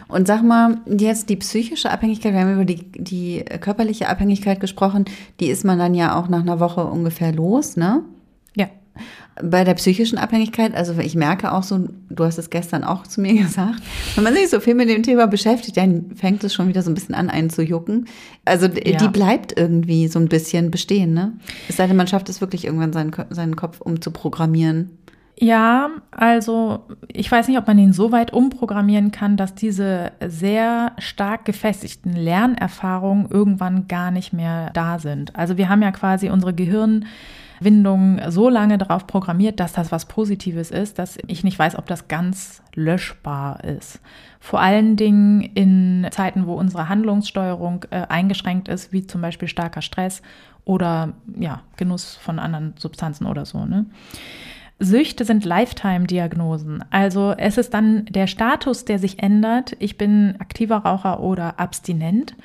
[0.07, 5.05] Und sag mal, jetzt die psychische Abhängigkeit, wir haben über die, die körperliche Abhängigkeit gesprochen,
[5.39, 8.03] die ist man dann ja auch nach einer Woche ungefähr los, ne?
[8.55, 8.67] Ja.
[9.43, 13.19] Bei der psychischen Abhängigkeit, also ich merke auch so, du hast es gestern auch zu
[13.19, 13.81] mir gesagt,
[14.13, 16.91] wenn man sich so viel mit dem Thema beschäftigt, dann fängt es schon wieder so
[16.91, 18.07] ein bisschen an, einen zu jucken.
[18.45, 18.97] Also ja.
[18.97, 21.33] die bleibt irgendwie so ein bisschen bestehen, ne?
[21.67, 24.91] Es sei denn, man schafft es wirklich irgendwann seinen, seinen Kopf umzuprogrammieren.
[25.37, 30.93] Ja, also ich weiß nicht, ob man ihn so weit umprogrammieren kann, dass diese sehr
[30.97, 35.35] stark gefestigten Lernerfahrungen irgendwann gar nicht mehr da sind.
[35.35, 40.71] Also wir haben ja quasi unsere Gehirnwindungen so lange darauf programmiert, dass das was Positives
[40.71, 43.99] ist, dass ich nicht weiß, ob das ganz löschbar ist.
[44.39, 49.81] Vor allen Dingen in Zeiten, wo unsere Handlungssteuerung äh, eingeschränkt ist, wie zum Beispiel starker
[49.81, 50.21] Stress
[50.63, 53.65] oder ja, Genuss von anderen Substanzen oder so.
[53.65, 53.85] Ne?
[54.79, 56.83] Süchte sind Lifetime-Diagnosen.
[56.89, 59.75] Also es ist dann der Status, der sich ändert.
[59.79, 62.35] Ich bin aktiver Raucher oder abstinent.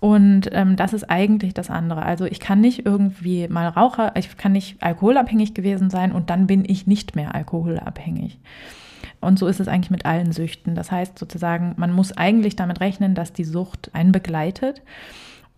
[0.00, 2.02] Und ähm, das ist eigentlich das andere.
[2.02, 6.46] Also ich kann nicht irgendwie mal Raucher, ich kann nicht alkoholabhängig gewesen sein und dann
[6.46, 8.38] bin ich nicht mehr alkoholabhängig.
[9.20, 10.74] Und so ist es eigentlich mit allen Süchten.
[10.74, 14.82] Das heißt sozusagen, man muss eigentlich damit rechnen, dass die Sucht einen begleitet.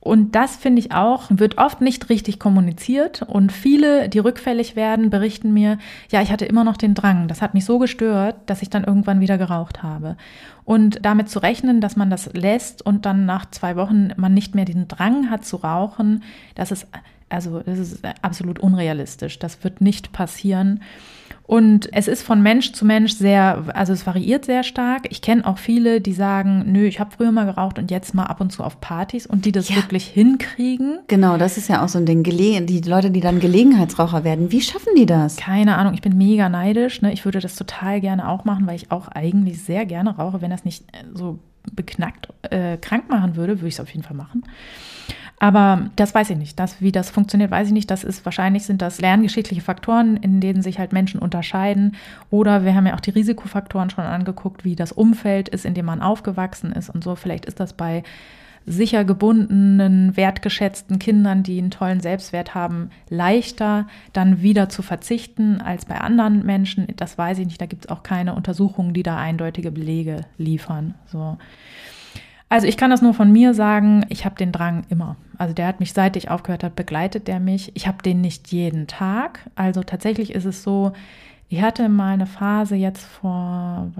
[0.04, 3.22] Und das finde ich auch, wird oft nicht richtig kommuniziert.
[3.22, 5.78] Und viele, die rückfällig werden, berichten mir,
[6.10, 7.28] ja, ich hatte immer noch den Drang.
[7.28, 10.16] Das hat mich so gestört, dass ich dann irgendwann wieder geraucht habe.
[10.64, 14.56] Und damit zu rechnen, dass man das lässt und dann nach zwei Wochen man nicht
[14.56, 16.24] mehr den Drang hat zu rauchen,
[16.56, 16.88] das ist,
[17.28, 19.38] also, das ist absolut unrealistisch.
[19.38, 20.80] Das wird nicht passieren.
[21.44, 25.06] Und es ist von Mensch zu Mensch sehr, also es variiert sehr stark.
[25.10, 28.24] Ich kenne auch viele, die sagen, nö, ich habe früher mal geraucht und jetzt mal
[28.24, 29.76] ab und zu auf Partys und die das ja.
[29.76, 31.00] wirklich hinkriegen.
[31.08, 32.22] Genau, das ist ja auch so ein Ding.
[32.22, 35.36] Die Leute, die dann Gelegenheitsraucher werden, wie schaffen die das?
[35.36, 37.02] Keine Ahnung, ich bin mega neidisch.
[37.02, 37.12] Ne?
[37.12, 40.40] Ich würde das total gerne auch machen, weil ich auch eigentlich sehr gerne rauche.
[40.40, 41.40] Wenn das nicht so
[41.74, 44.44] beknackt äh, krank machen würde, würde ich es auf jeden Fall machen.
[45.42, 46.60] Aber das weiß ich nicht.
[46.60, 47.90] Das, wie das funktioniert, weiß ich nicht.
[47.90, 51.96] Das ist wahrscheinlich sind das lerngeschichtliche Faktoren, in denen sich halt Menschen unterscheiden.
[52.30, 55.86] Oder wir haben ja auch die Risikofaktoren schon angeguckt, wie das Umfeld ist, in dem
[55.86, 57.16] man aufgewachsen ist und so.
[57.16, 58.04] Vielleicht ist das bei
[58.66, 65.86] sicher gebundenen, wertgeschätzten Kindern, die einen tollen Selbstwert haben, leichter dann wieder zu verzichten als
[65.86, 66.86] bei anderen Menschen.
[66.94, 67.60] Das weiß ich nicht.
[67.60, 70.94] Da gibt es auch keine Untersuchungen, die da eindeutige Belege liefern.
[71.06, 71.36] So.
[72.52, 75.16] Also ich kann das nur von mir sagen, ich habe den Drang immer.
[75.38, 77.72] Also der hat mich, seit ich aufgehört habe, begleitet der mich.
[77.74, 79.48] Ich habe den nicht jeden Tag.
[79.54, 80.92] Also tatsächlich ist es so,
[81.48, 83.90] ich hatte mal eine Phase jetzt vor,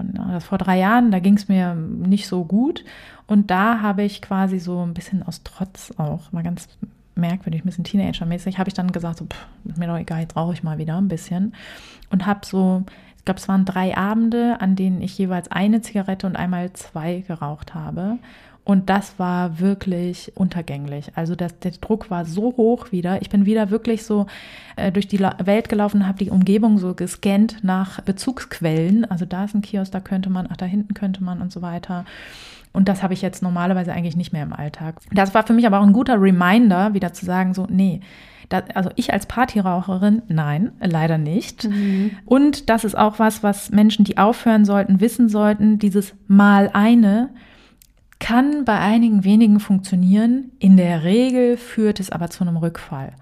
[0.47, 2.85] vor drei Jahren, da ging es mir nicht so gut.
[3.25, 6.67] Und da habe ich quasi so ein bisschen aus Trotz auch, mal ganz
[7.15, 10.35] merkwürdig, ein bisschen Teenager-mäßig, habe ich dann gesagt, so, pff, ist mir doch egal, jetzt
[10.35, 11.55] rauche ich mal wieder ein bisschen.
[12.11, 12.83] Und habe so
[13.23, 17.23] ich glaube, es waren drei Abende, an denen ich jeweils eine Zigarette und einmal zwei
[17.25, 18.17] geraucht habe.
[18.65, 21.09] Und das war wirklich untergänglich.
[21.15, 23.21] Also das, der Druck war so hoch wieder.
[23.21, 24.25] Ich bin wieder wirklich so
[24.75, 29.09] äh, durch die Welt gelaufen, habe die Umgebung so gescannt nach Bezugsquellen.
[29.09, 31.61] Also da ist ein Kiosk, da könnte man, ach, da hinten könnte man und so
[31.61, 32.03] weiter.
[32.73, 34.95] Und das habe ich jetzt normalerweise eigentlich nicht mehr im Alltag.
[35.13, 38.01] Das war für mich aber auch ein guter Reminder, wieder zu sagen, so, nee,
[38.53, 41.67] das, also ich als Partyraucherin, nein, leider nicht.
[41.67, 42.11] Mhm.
[42.25, 45.79] Und das ist auch was, was Menschen, die aufhören sollten, wissen sollten.
[45.79, 47.29] Dieses Mal eine
[48.19, 50.51] kann bei einigen wenigen funktionieren.
[50.59, 53.13] In der Regel führt es aber zu einem Rückfall.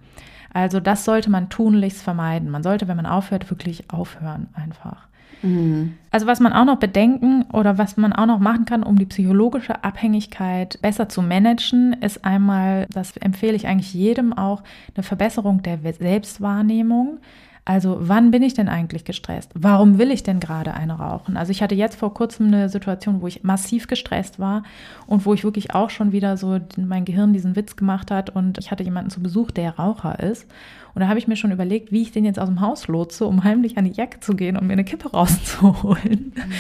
[0.54, 2.50] Also das sollte man tunlichst vermeiden.
[2.50, 5.08] Man sollte, wenn man aufhört, wirklich aufhören einfach.
[5.42, 5.94] Mhm.
[6.12, 9.06] Also was man auch noch bedenken oder was man auch noch machen kann, um die
[9.06, 14.64] psychologische Abhängigkeit besser zu managen, ist einmal, das empfehle ich eigentlich jedem auch,
[14.96, 17.20] eine Verbesserung der Selbstwahrnehmung.
[17.64, 19.52] Also wann bin ich denn eigentlich gestresst?
[19.54, 21.38] Warum will ich denn gerade eine rauchen?
[21.38, 24.64] Also ich hatte jetzt vor kurzem eine Situation, wo ich massiv gestresst war
[25.06, 28.58] und wo ich wirklich auch schon wieder so mein Gehirn diesen Witz gemacht hat und
[28.58, 30.48] ich hatte jemanden zu Besuch, der Raucher ist.
[30.96, 33.26] Und da habe ich mir schon überlegt, wie ich den jetzt aus dem Haus lotse,
[33.26, 36.34] um heimlich an die Jacke zu gehen und mir eine Kippe rauszuholen.
[36.36, 36.52] Mhm.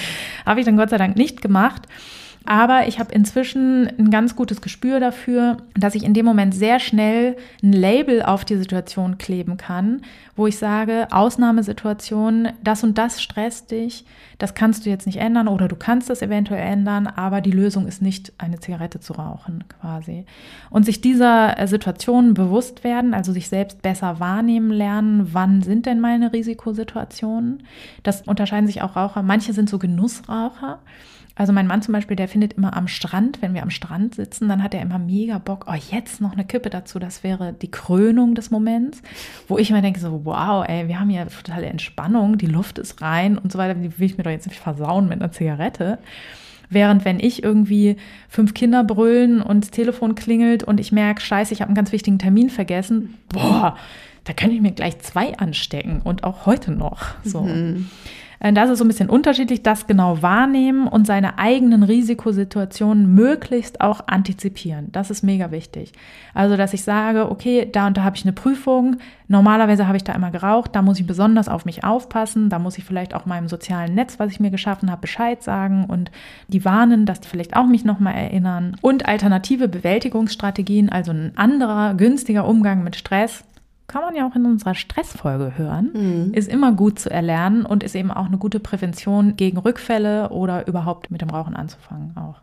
[0.45, 1.87] habe ich dann Gott sei Dank nicht gemacht.
[2.43, 6.79] Aber ich habe inzwischen ein ganz gutes Gespür dafür, dass ich in dem Moment sehr
[6.79, 10.01] schnell ein Label auf die Situation kleben kann,
[10.35, 14.05] wo ich sage, Ausnahmesituation, das und das stresst dich,
[14.39, 17.85] das kannst du jetzt nicht ändern oder du kannst es eventuell ändern, aber die Lösung
[17.85, 20.25] ist nicht, eine Zigarette zu rauchen quasi.
[20.71, 25.99] Und sich dieser Situation bewusst werden, also sich selbst besser wahrnehmen lernen, wann sind denn
[25.99, 27.63] meine Risikosituationen.
[28.01, 29.21] Das unterscheiden sich auch Raucher.
[29.21, 30.79] Manche sind so Genussraucher.
[31.35, 34.49] Also mein Mann zum Beispiel, der findet immer am Strand, wenn wir am Strand sitzen,
[34.49, 37.71] dann hat er immer mega Bock, oh, jetzt noch eine Kippe dazu, das wäre die
[37.71, 39.01] Krönung des Moments,
[39.47, 43.01] wo ich immer denke so, wow, ey, wir haben hier totale Entspannung, die Luft ist
[43.01, 45.99] rein und so weiter, die will ich mir doch jetzt nicht versauen mit einer Zigarette.
[46.69, 47.97] Während wenn ich irgendwie
[48.29, 51.91] fünf Kinder brüllen und das Telefon klingelt und ich merke, scheiße, ich habe einen ganz
[51.91, 53.75] wichtigen Termin vergessen, boah,
[54.23, 57.03] da könnte ich mir gleich zwei anstecken und auch heute noch.
[57.23, 57.41] So.
[57.41, 57.89] Mhm.
[58.41, 63.79] Äh, das ist so ein bisschen unterschiedlich, das genau wahrnehmen und seine eigenen Risikosituationen möglichst
[63.79, 64.89] auch antizipieren.
[64.91, 65.93] Das ist mega wichtig.
[66.33, 68.97] Also, dass ich sage, okay, da und da habe ich eine Prüfung.
[69.27, 70.75] Normalerweise habe ich da immer geraucht.
[70.75, 72.49] Da muss ich besonders auf mich aufpassen.
[72.49, 75.85] Da muss ich vielleicht auch meinem sozialen Netz, was ich mir geschaffen habe, Bescheid sagen
[75.85, 76.11] und
[76.47, 78.75] die warnen, dass die vielleicht auch mich nochmal erinnern.
[78.81, 83.43] Und alternative Bewältigungsstrategien, also ein anderer, günstiger Umgang mit Stress,
[83.91, 86.33] kann man ja auch in unserer Stressfolge hören, mhm.
[86.33, 90.67] ist immer gut zu erlernen und ist eben auch eine gute Prävention gegen Rückfälle oder
[90.67, 92.35] überhaupt mit dem Rauchen anzufangen auch.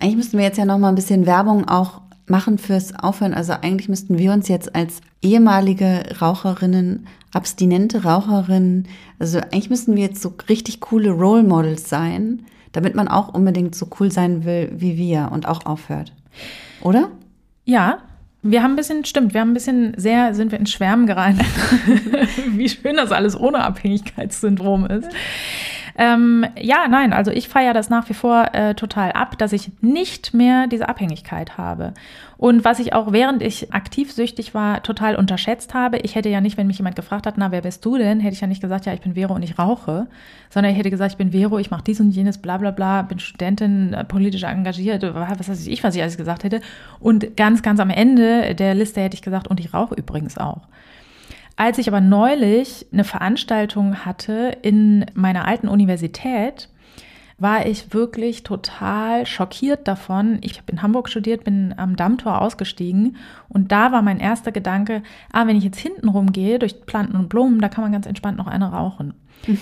[0.00, 3.34] Eigentlich müssten wir jetzt ja noch mal ein bisschen Werbung auch machen fürs Aufhören?
[3.34, 8.86] Also eigentlich müssten wir uns jetzt als ehemalige Raucherinnen, abstinente Raucherinnen,
[9.18, 13.74] also eigentlich müssten wir jetzt so richtig coole Role Models sein, damit man auch unbedingt
[13.74, 16.12] so cool sein will wie wir und auch aufhört.
[16.80, 17.08] Oder?
[17.64, 17.98] Ja,
[18.42, 21.40] wir haben ein bisschen, stimmt, wir haben ein bisschen sehr, sind wir in Schwärmen geraten,
[22.56, 25.08] wie schön das alles ohne Abhängigkeitssyndrom ist.
[25.96, 29.70] Ähm, ja, nein, also ich feiere das nach wie vor äh, total ab, dass ich
[29.80, 31.92] nicht mehr diese Abhängigkeit habe.
[32.38, 36.40] Und was ich auch während ich aktiv süchtig war, total unterschätzt habe, ich hätte ja
[36.40, 38.60] nicht, wenn mich jemand gefragt hat, na, wer bist du denn, hätte ich ja nicht
[38.60, 40.08] gesagt, ja, ich bin Vero und ich rauche,
[40.50, 43.02] sondern ich hätte gesagt, ich bin Vero, ich mache dies und jenes, bla bla bla,
[43.02, 46.60] bin Studentin, äh, politisch engagiert, was weiß ich, was ich alles gesagt hätte.
[46.98, 50.62] Und ganz, ganz am Ende der Liste hätte ich gesagt, und ich rauche übrigens auch.
[51.56, 56.68] Als ich aber neulich eine Veranstaltung hatte in meiner alten Universität,
[57.42, 60.38] war ich wirklich total schockiert davon.
[60.42, 63.16] Ich habe in Hamburg studiert, bin am Dammtor ausgestiegen
[63.48, 67.28] und da war mein erster Gedanke, ah, wenn ich jetzt hinten rumgehe durch Planten und
[67.28, 69.14] Blumen, da kann man ganz entspannt noch eine rauchen.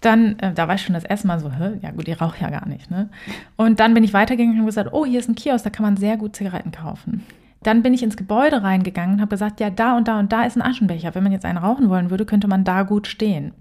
[0.00, 1.78] Dann, äh, da war ich schon das erste Mal so, Hä?
[1.80, 2.90] ja gut, ich rauche ja gar nicht.
[2.90, 3.08] Ne?
[3.56, 5.96] Und dann bin ich weitergegangen und gesagt, oh, hier ist ein Kiosk, da kann man
[5.96, 7.24] sehr gut Zigaretten kaufen.
[7.64, 10.44] Dann bin ich ins Gebäude reingegangen und habe gesagt, ja, da und da und da
[10.44, 11.14] ist ein Aschenbecher.
[11.14, 13.52] Wenn man jetzt einen rauchen wollen würde, könnte man da gut stehen.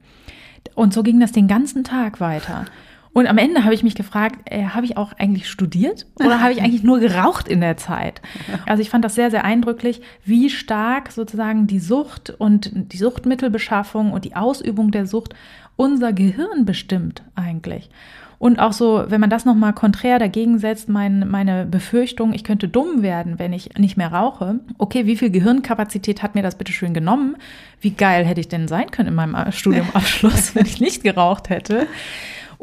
[0.75, 2.65] Und so ging das den ganzen Tag weiter.
[3.13, 6.51] Und am Ende habe ich mich gefragt, äh, habe ich auch eigentlich studiert oder habe
[6.51, 8.21] ich eigentlich nur geraucht in der Zeit?
[8.65, 14.11] Also ich fand das sehr, sehr eindrücklich, wie stark sozusagen die Sucht und die Suchtmittelbeschaffung
[14.11, 15.35] und die Ausübung der Sucht
[15.75, 17.89] unser Gehirn bestimmt eigentlich.
[18.43, 22.67] Und auch so, wenn man das nochmal konträr dagegen setzt, mein, meine Befürchtung, ich könnte
[22.67, 24.59] dumm werden, wenn ich nicht mehr rauche.
[24.77, 27.37] Okay, wie viel Gehirnkapazität hat mir das bitte schön genommen?
[27.79, 31.87] Wie geil hätte ich denn sein können in meinem Studiumabschluss, wenn ich nicht geraucht hätte?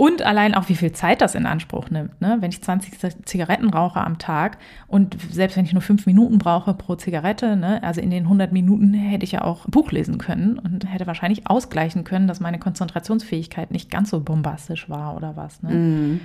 [0.01, 2.18] Und allein auch, wie viel Zeit das in Anspruch nimmt.
[2.22, 2.38] Ne?
[2.40, 6.72] Wenn ich 20 Zigaretten rauche am Tag und selbst wenn ich nur fünf Minuten brauche
[6.72, 7.82] pro Zigarette, ne?
[7.82, 11.51] also in den 100 Minuten hätte ich ja auch Buch lesen können und hätte wahrscheinlich
[11.51, 15.62] ausgleichen können, dass meine Konzentrationsfähigkeit nicht ganz so bombastisch war oder was.
[15.62, 15.70] Ne?
[15.70, 16.20] Mm.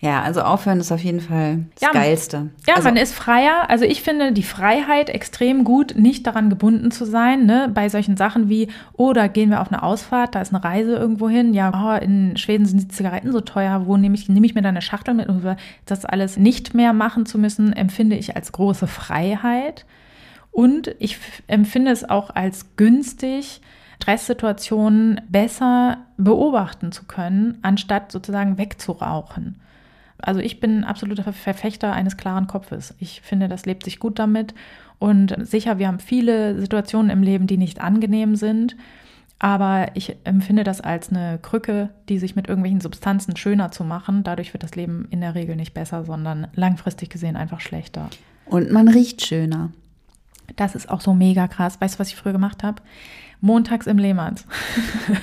[0.00, 2.50] Ja, also aufhören ist auf jeden Fall das ja, Geilste.
[2.66, 3.68] Ja, also, man ist freier.
[3.68, 7.70] Also ich finde die Freiheit extrem gut, nicht daran gebunden zu sein, ne?
[7.72, 10.96] bei solchen Sachen wie, oh, da gehen wir auf eine Ausfahrt, da ist eine Reise
[10.96, 11.54] irgendwo hin.
[11.54, 14.62] Ja, oh, in Schweden sind die Zigaretten so teuer, wo nehme ich, nehme ich mir
[14.62, 15.28] da eine Schachtel mit?
[15.84, 19.84] Das alles nicht mehr machen zu müssen, empfinde ich als große Freiheit.
[20.50, 21.18] Und ich
[21.48, 23.60] empfinde es auch als günstig,
[24.06, 29.60] Stresssituationen besser beobachten zu können, anstatt sozusagen wegzurauchen.
[30.18, 32.94] Also ich bin absoluter Verfechter eines klaren Kopfes.
[32.98, 34.54] Ich finde, das lebt sich gut damit.
[34.98, 38.76] Und sicher, wir haben viele Situationen im Leben, die nicht angenehm sind.
[39.38, 44.24] Aber ich empfinde das als eine Krücke, die sich mit irgendwelchen Substanzen schöner zu machen.
[44.24, 48.08] Dadurch wird das Leben in der Regel nicht besser, sondern langfristig gesehen einfach schlechter.
[48.46, 49.70] Und man riecht schöner.
[50.56, 51.80] Das ist auch so mega krass.
[51.80, 52.80] Weißt du, was ich früher gemacht habe?
[53.40, 54.46] Montags im Lehmanns.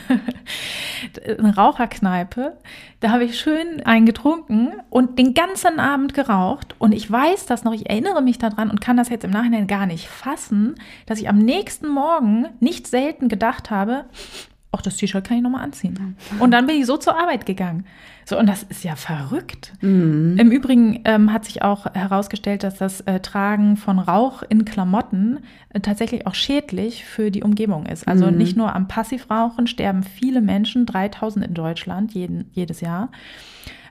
[1.38, 2.58] Eine Raucherkneipe.
[3.00, 6.76] Da habe ich schön eingetrunken und den ganzen Abend geraucht.
[6.80, 9.68] Und ich weiß das noch, ich erinnere mich daran und kann das jetzt im Nachhinein
[9.68, 14.06] gar nicht fassen, dass ich am nächsten Morgen nicht selten gedacht habe,
[14.72, 16.18] ach, das T-Shirt kann ich nochmal anziehen.
[16.40, 17.86] Und dann bin ich so zur Arbeit gegangen.
[18.26, 19.74] So, und das ist ja verrückt.
[19.82, 20.38] Mhm.
[20.38, 25.40] Im Übrigen ähm, hat sich auch herausgestellt, dass das äh, Tragen von Rauch in Klamotten
[25.70, 28.08] äh, tatsächlich auch schädlich für die Umgebung ist.
[28.08, 28.38] Also mhm.
[28.38, 33.10] nicht nur am Passivrauchen sterben viele Menschen, 3000 in Deutschland jeden, jedes Jahr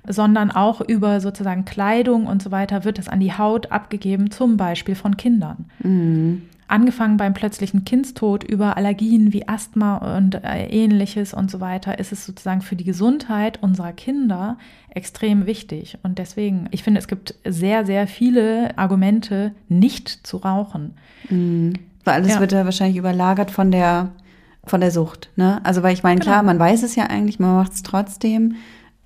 [0.05, 4.57] sondern auch über sozusagen Kleidung und so weiter wird es an die Haut abgegeben, zum
[4.57, 5.67] Beispiel von Kindern.
[5.79, 6.43] Mhm
[6.73, 12.13] angefangen beim plötzlichen Kindstod über Allergien wie Asthma und äh, ähnliches und so weiter, ist
[12.13, 14.57] es sozusagen für die Gesundheit unserer Kinder
[14.89, 15.99] extrem wichtig.
[16.03, 20.95] Und deswegen, ich finde, es gibt sehr, sehr viele Argumente, nicht zu rauchen.
[21.29, 21.75] Mhm.
[22.05, 22.41] Weil alles ja.
[22.41, 24.09] wird ja wahrscheinlich überlagert von der,
[24.65, 25.31] von der Sucht.
[25.37, 25.61] Ne?
[25.65, 26.47] Also, weil ich meine, klar, genau.
[26.47, 28.57] man weiß es ja eigentlich, man macht es trotzdem.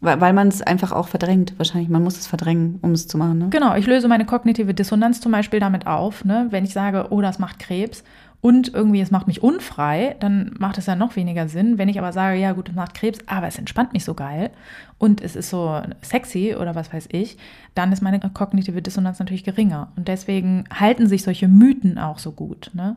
[0.07, 1.89] Weil, weil man es einfach auch verdrängt, wahrscheinlich.
[1.89, 3.39] Man muss es verdrängen, um es zu machen.
[3.39, 3.49] Ne?
[3.51, 6.25] Genau, ich löse meine kognitive Dissonanz zum Beispiel damit auf.
[6.25, 6.47] Ne?
[6.51, 8.05] Wenn ich sage, oh, das macht Krebs
[8.41, 11.77] und irgendwie es macht mich unfrei, dann macht es ja noch weniger Sinn.
[11.77, 14.51] Wenn ich aber sage, ja gut, es macht Krebs, aber es entspannt mich so geil
[14.99, 17.37] und es ist so sexy oder was weiß ich,
[17.75, 19.89] dann ist meine kognitive Dissonanz natürlich geringer.
[19.97, 22.71] Und deswegen halten sich solche Mythen auch so gut.
[22.75, 22.95] Ne?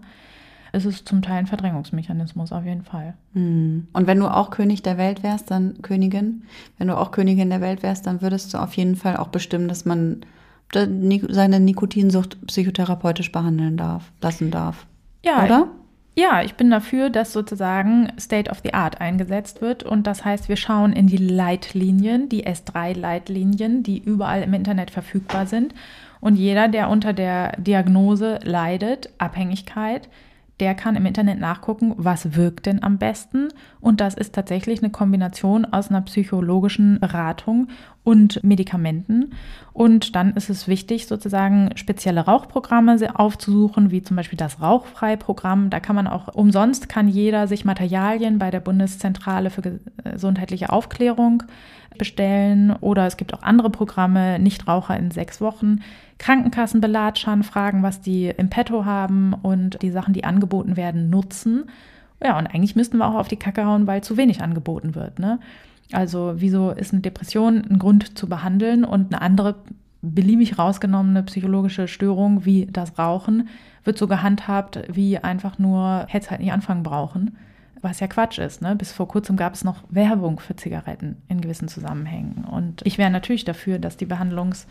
[0.71, 3.15] Es ist zum Teil ein Verdrängungsmechanismus auf jeden Fall.
[3.33, 3.87] Hm.
[3.93, 6.43] Und wenn du auch König der Welt wärst, dann Königin,
[6.77, 9.67] wenn du auch Königin der Welt wärst, dann würdest du auf jeden Fall auch bestimmen,
[9.67, 10.21] dass man
[10.71, 14.85] seine Nikotinsucht psychotherapeutisch behandeln darf, lassen darf.
[15.25, 15.67] Ja, oder?
[16.15, 19.83] Ja, ich bin dafür, dass sozusagen State of the Art eingesetzt wird.
[19.83, 25.45] Und das heißt, wir schauen in die Leitlinien, die S3-Leitlinien, die überall im Internet verfügbar
[25.45, 25.73] sind
[26.21, 30.09] Und jeder, der unter der Diagnose leidet, Abhängigkeit,
[30.59, 33.49] der kann im Internet nachgucken, was wirkt denn am besten.
[33.79, 37.67] Und das ist tatsächlich eine Kombination aus einer psychologischen Beratung
[38.03, 39.31] und Medikamenten.
[39.71, 45.69] Und dann ist es wichtig, sozusagen spezielle Rauchprogramme aufzusuchen, wie zum Beispiel das Rauchfrei-Programm.
[45.69, 51.43] Da kann man auch umsonst, kann jeder sich Materialien bei der Bundeszentrale für gesundheitliche Aufklärung
[51.97, 52.75] bestellen.
[52.81, 55.79] Oder es gibt auch andere Programme, Nichtraucher in sechs Wochen.
[56.19, 61.65] Krankenkassen belatschern, fragen, was die im Petto haben und die Sachen, die angeboten werden, nutzen.
[62.21, 65.17] Ja, und eigentlich müssten wir auch auf die Kacke hauen, weil zu wenig angeboten wird.
[65.17, 65.39] Ne?
[65.91, 69.55] Also wieso ist eine Depression ein Grund zu behandeln und eine andere
[70.01, 73.49] beliebig rausgenommene psychologische Störung wie das Rauchen
[73.83, 77.37] wird so gehandhabt wie einfach nur hätte halt nicht anfangen brauchen,
[77.81, 78.61] was ja Quatsch ist.
[78.61, 78.75] Ne?
[78.75, 82.43] Bis vor kurzem gab es noch Werbung für Zigaretten in gewissen Zusammenhängen.
[82.43, 84.67] Und ich wäre natürlich dafür, dass die Behandlungs-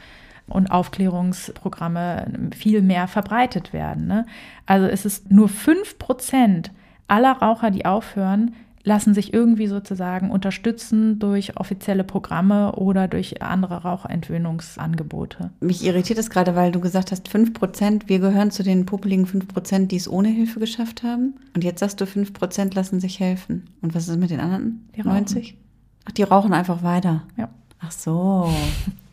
[0.48, 4.06] und Aufklärungsprogramme viel mehr verbreitet werden.
[4.06, 4.26] Ne?
[4.66, 6.70] Also es ist nur fünf Prozent
[7.06, 8.54] aller Raucher, die aufhören,
[8.88, 15.50] lassen sich irgendwie sozusagen unterstützen durch offizielle Programme oder durch andere Rauchentwöhnungsangebote.
[15.60, 19.26] Mich irritiert es gerade, weil du gesagt hast, 5 Prozent, wir gehören zu den popeligen
[19.26, 21.34] 5 Prozent, die es ohne Hilfe geschafft haben.
[21.54, 23.68] Und jetzt sagst du, 5 Prozent lassen sich helfen.
[23.82, 25.56] Und was ist mit den anderen Die 90?
[26.06, 27.24] Ach, die rauchen einfach weiter.
[27.36, 27.50] Ja.
[27.80, 28.50] Ach so.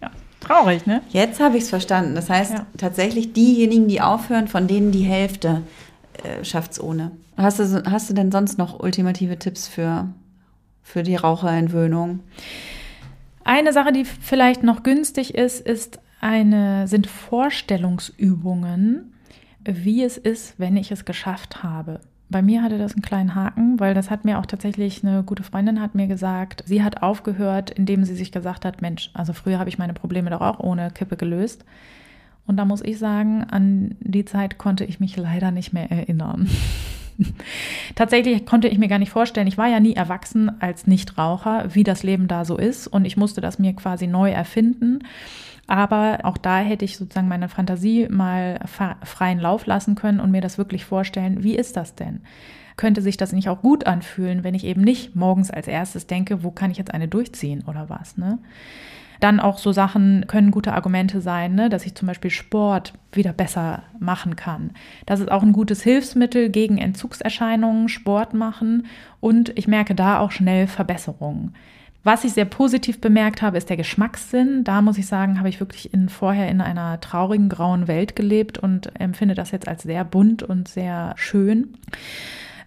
[0.45, 1.01] Traurig, ne?
[1.09, 2.15] Jetzt habe ich es verstanden.
[2.15, 2.65] Das heißt, Ja.
[2.77, 5.63] tatsächlich diejenigen, die aufhören, von denen die Hälfte
[6.23, 7.11] äh, schafft es ohne.
[7.37, 10.07] Hast du, hast du denn sonst noch ultimative Tipps für,
[10.83, 12.19] für die Raucherentwöhnung?
[13.43, 19.13] Eine Sache, die vielleicht noch günstig ist, ist eine, sind Vorstellungsübungen,
[19.63, 21.99] wie es ist, wenn ich es geschafft habe.
[22.29, 25.43] Bei mir hatte das einen kleinen Haken, weil das hat mir auch tatsächlich eine gute
[25.43, 29.59] Freundin hat mir gesagt, sie hat aufgehört, indem sie sich gesagt hat, Mensch, also früher
[29.59, 31.65] habe ich meine Probleme doch auch ohne Kippe gelöst.
[32.47, 36.49] Und da muss ich sagen, an die Zeit konnte ich mich leider nicht mehr erinnern.
[37.95, 41.83] Tatsächlich konnte ich mir gar nicht vorstellen, ich war ja nie erwachsen als Nichtraucher, wie
[41.83, 44.99] das Leben da so ist und ich musste das mir quasi neu erfinden.
[45.67, 48.59] Aber auch da hätte ich sozusagen meine Fantasie mal
[49.03, 52.21] freien Lauf lassen können und mir das wirklich vorstellen, wie ist das denn?
[52.77, 56.43] Könnte sich das nicht auch gut anfühlen, wenn ich eben nicht morgens als erstes denke,
[56.43, 58.37] wo kann ich jetzt eine durchziehen oder was, ne?
[59.19, 61.69] Dann auch so Sachen können gute Argumente sein, ne?
[61.69, 64.71] dass ich zum Beispiel Sport wieder besser machen kann.
[65.05, 68.87] Das ist auch ein gutes Hilfsmittel gegen Entzugserscheinungen, Sport machen
[69.21, 71.53] und ich merke da auch schnell Verbesserungen.
[72.05, 74.63] Was ich sehr positiv bemerkt habe, ist der Geschmackssinn.
[74.63, 78.59] Da muss ich sagen, habe ich wirklich in, vorher in einer traurigen grauen Welt gelebt
[78.59, 81.73] und empfinde das jetzt als sehr bunt und sehr schön.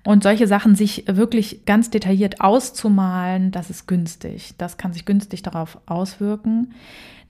[0.05, 4.55] Und solche Sachen sich wirklich ganz detailliert auszumalen, das ist günstig.
[4.59, 6.73] Das kann sich günstig darauf auswirken.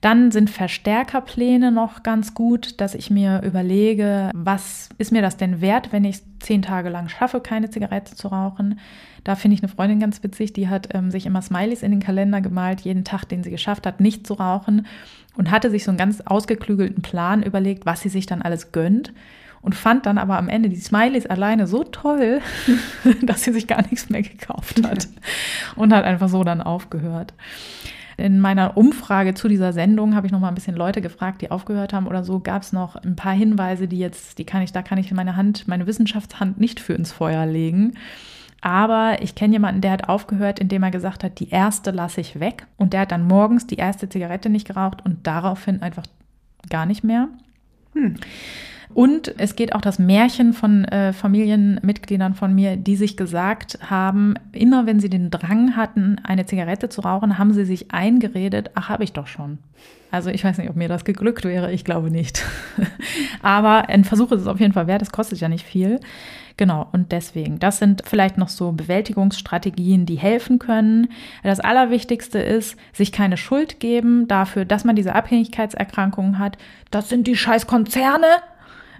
[0.00, 5.60] Dann sind Verstärkerpläne noch ganz gut, dass ich mir überlege, was ist mir das denn
[5.60, 8.78] wert, wenn ich es zehn Tage lang schaffe, keine Zigarette zu rauchen.
[9.24, 12.00] Da finde ich eine Freundin ganz witzig, die hat ähm, sich immer Smileys in den
[12.00, 14.86] Kalender gemalt, jeden Tag, den sie geschafft hat, nicht zu rauchen
[15.36, 19.12] und hatte sich so einen ganz ausgeklügelten Plan überlegt, was sie sich dann alles gönnt
[19.62, 22.40] und fand dann aber am Ende die Smileys alleine so toll,
[23.22, 25.08] dass sie sich gar nichts mehr gekauft hat
[25.76, 27.34] und hat einfach so dann aufgehört.
[28.16, 31.52] In meiner Umfrage zu dieser Sendung habe ich noch mal ein bisschen Leute gefragt, die
[31.52, 32.40] aufgehört haben oder so.
[32.40, 35.36] Gab es noch ein paar Hinweise, die jetzt, die kann ich, da kann ich meine
[35.36, 37.94] Hand, meine Wissenschaftshand nicht für ins Feuer legen.
[38.60, 42.40] Aber ich kenne jemanden, der hat aufgehört, indem er gesagt hat, die erste lasse ich
[42.40, 42.66] weg.
[42.76, 46.04] Und der hat dann morgens die erste Zigarette nicht geraucht und daraufhin einfach
[46.68, 47.28] gar nicht mehr.
[48.94, 54.34] Und es geht auch das Märchen von äh, Familienmitgliedern von mir, die sich gesagt haben,
[54.52, 58.88] immer wenn sie den Drang hatten, eine Zigarette zu rauchen, haben sie sich eingeredet, ach,
[58.88, 59.58] habe ich doch schon.
[60.10, 62.42] Also ich weiß nicht, ob mir das geglückt wäre, ich glaube nicht.
[63.42, 66.00] Aber ein Versuch ist es auf jeden Fall wert, es kostet ja nicht viel.
[66.56, 71.08] Genau, und deswegen, das sind vielleicht noch so Bewältigungsstrategien, die helfen können.
[71.44, 76.58] Das Allerwichtigste ist, sich keine Schuld geben dafür, dass man diese Abhängigkeitserkrankungen hat.
[76.90, 78.26] Das sind die scheiß Konzerne.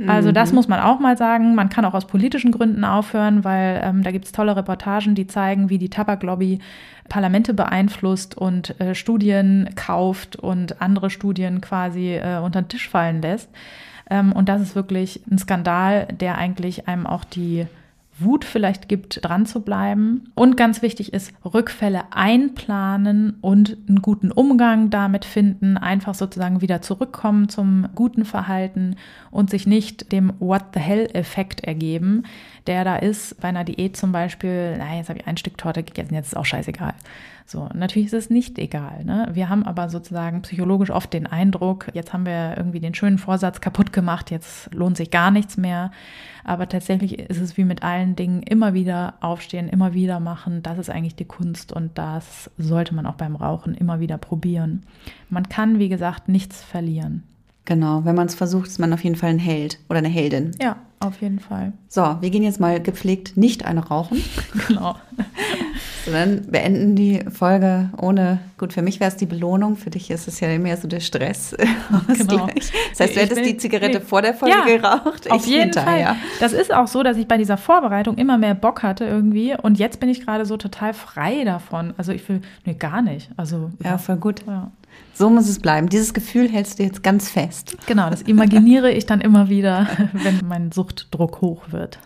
[0.06, 1.54] Also das muss man auch mal sagen.
[1.54, 5.26] Man kann auch aus politischen Gründen aufhören, weil ähm, da gibt es tolle Reportagen, die
[5.26, 6.60] zeigen, wie die Tabaklobby
[7.08, 13.22] Parlamente beeinflusst und äh, Studien kauft und andere Studien quasi äh, unter den Tisch fallen
[13.22, 13.50] lässt.
[14.10, 17.66] Ähm, und das ist wirklich ein Skandal, der eigentlich einem auch die
[18.20, 20.32] Wut vielleicht gibt, dran zu bleiben.
[20.34, 26.82] Und ganz wichtig ist, Rückfälle einplanen und einen guten Umgang damit finden, einfach sozusagen wieder
[26.82, 28.96] zurückkommen zum guten Verhalten
[29.30, 32.24] und sich nicht dem What the hell-Effekt ergeben,
[32.66, 35.82] der da ist bei einer Diät zum Beispiel, naja, jetzt habe ich ein Stück Torte
[35.82, 36.94] gegessen, jetzt ist auch scheißegal.
[37.50, 39.06] So, natürlich ist es nicht egal.
[39.06, 39.26] Ne?
[39.32, 43.62] Wir haben aber sozusagen psychologisch oft den Eindruck, jetzt haben wir irgendwie den schönen Vorsatz
[43.62, 45.90] kaputt gemacht, jetzt lohnt sich gar nichts mehr.
[46.44, 50.62] Aber tatsächlich ist es wie mit allen Dingen immer wieder aufstehen, immer wieder machen.
[50.62, 54.82] Das ist eigentlich die Kunst und das sollte man auch beim Rauchen immer wieder probieren.
[55.30, 57.22] Man kann, wie gesagt, nichts verlieren.
[57.64, 60.50] Genau, wenn man es versucht, ist man auf jeden Fall ein Held oder eine Heldin.
[60.60, 61.72] Ja, auf jeden Fall.
[61.88, 64.22] So, wir gehen jetzt mal gepflegt nicht eine rauchen.
[64.68, 64.96] Genau.
[66.04, 70.28] Sondern beenden die Folge ohne, gut, für mich wäre es die Belohnung, für dich ist
[70.28, 71.56] es ja mehr so der Stress.
[72.18, 72.48] Genau.
[72.56, 74.04] Das heißt, du hättest die Zigarette nee.
[74.04, 75.30] vor der Folge ja, geraucht.
[75.30, 76.08] Auf jeden hinterher.
[76.08, 76.16] Fall.
[76.40, 79.78] Das ist auch so, dass ich bei dieser Vorbereitung immer mehr Bock hatte irgendwie und
[79.78, 81.94] jetzt bin ich gerade so total frei davon.
[81.96, 83.30] Also ich will, nee, gar nicht.
[83.36, 84.42] Also, ja, voll gut.
[84.46, 84.70] Ja.
[85.14, 85.88] So muss es bleiben.
[85.88, 87.76] Dieses Gefühl hältst du jetzt ganz fest.
[87.86, 91.98] Genau, das imaginiere ich dann immer wieder, wenn mein Suchtdruck hoch wird.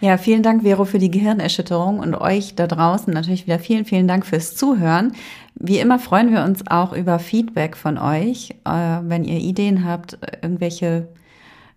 [0.00, 4.08] Ja, vielen Dank, Vero, für die Gehirnerschütterung und euch da draußen natürlich wieder vielen, vielen
[4.08, 5.12] Dank fürs Zuhören.
[5.56, 10.18] Wie immer freuen wir uns auch über Feedback von euch, äh, wenn ihr Ideen habt,
[10.40, 11.08] irgendwelche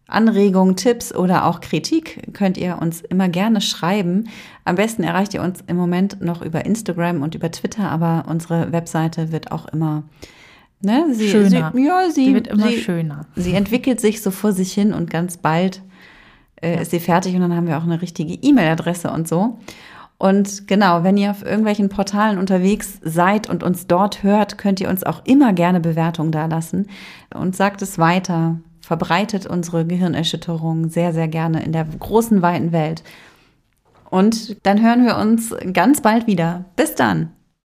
[0.08, 4.30] Anregungen, Tipps oder auch Kritik könnt ihr uns immer gerne schreiben.
[4.64, 8.72] Am besten erreicht ihr uns im Moment noch über Instagram und über Twitter, aber unsere
[8.72, 10.04] Webseite wird auch immer
[10.86, 11.08] Ne?
[11.14, 11.72] Sie, schöner.
[11.74, 13.26] Sie, ja, sie, sie wird immer sie, schöner.
[13.38, 15.82] Sie entwickelt sich so vor sich hin und ganz bald
[16.64, 16.82] äh, ja.
[16.82, 19.60] ist sie fertig und dann haben wir auch eine richtige E-Mail-Adresse und so.
[20.18, 24.90] Und genau, wenn ihr auf irgendwelchen Portalen unterwegs seid und uns dort hört, könnt ihr
[24.90, 26.88] uns auch immer gerne Bewertungen dalassen
[27.34, 28.60] und sagt es weiter.
[28.82, 33.04] Verbreitet unsere Gehirnerschütterung sehr, sehr gerne in der großen, weiten Welt.
[34.10, 36.66] Und dann hören wir uns ganz bald wieder.
[36.76, 37.32] Bis dann.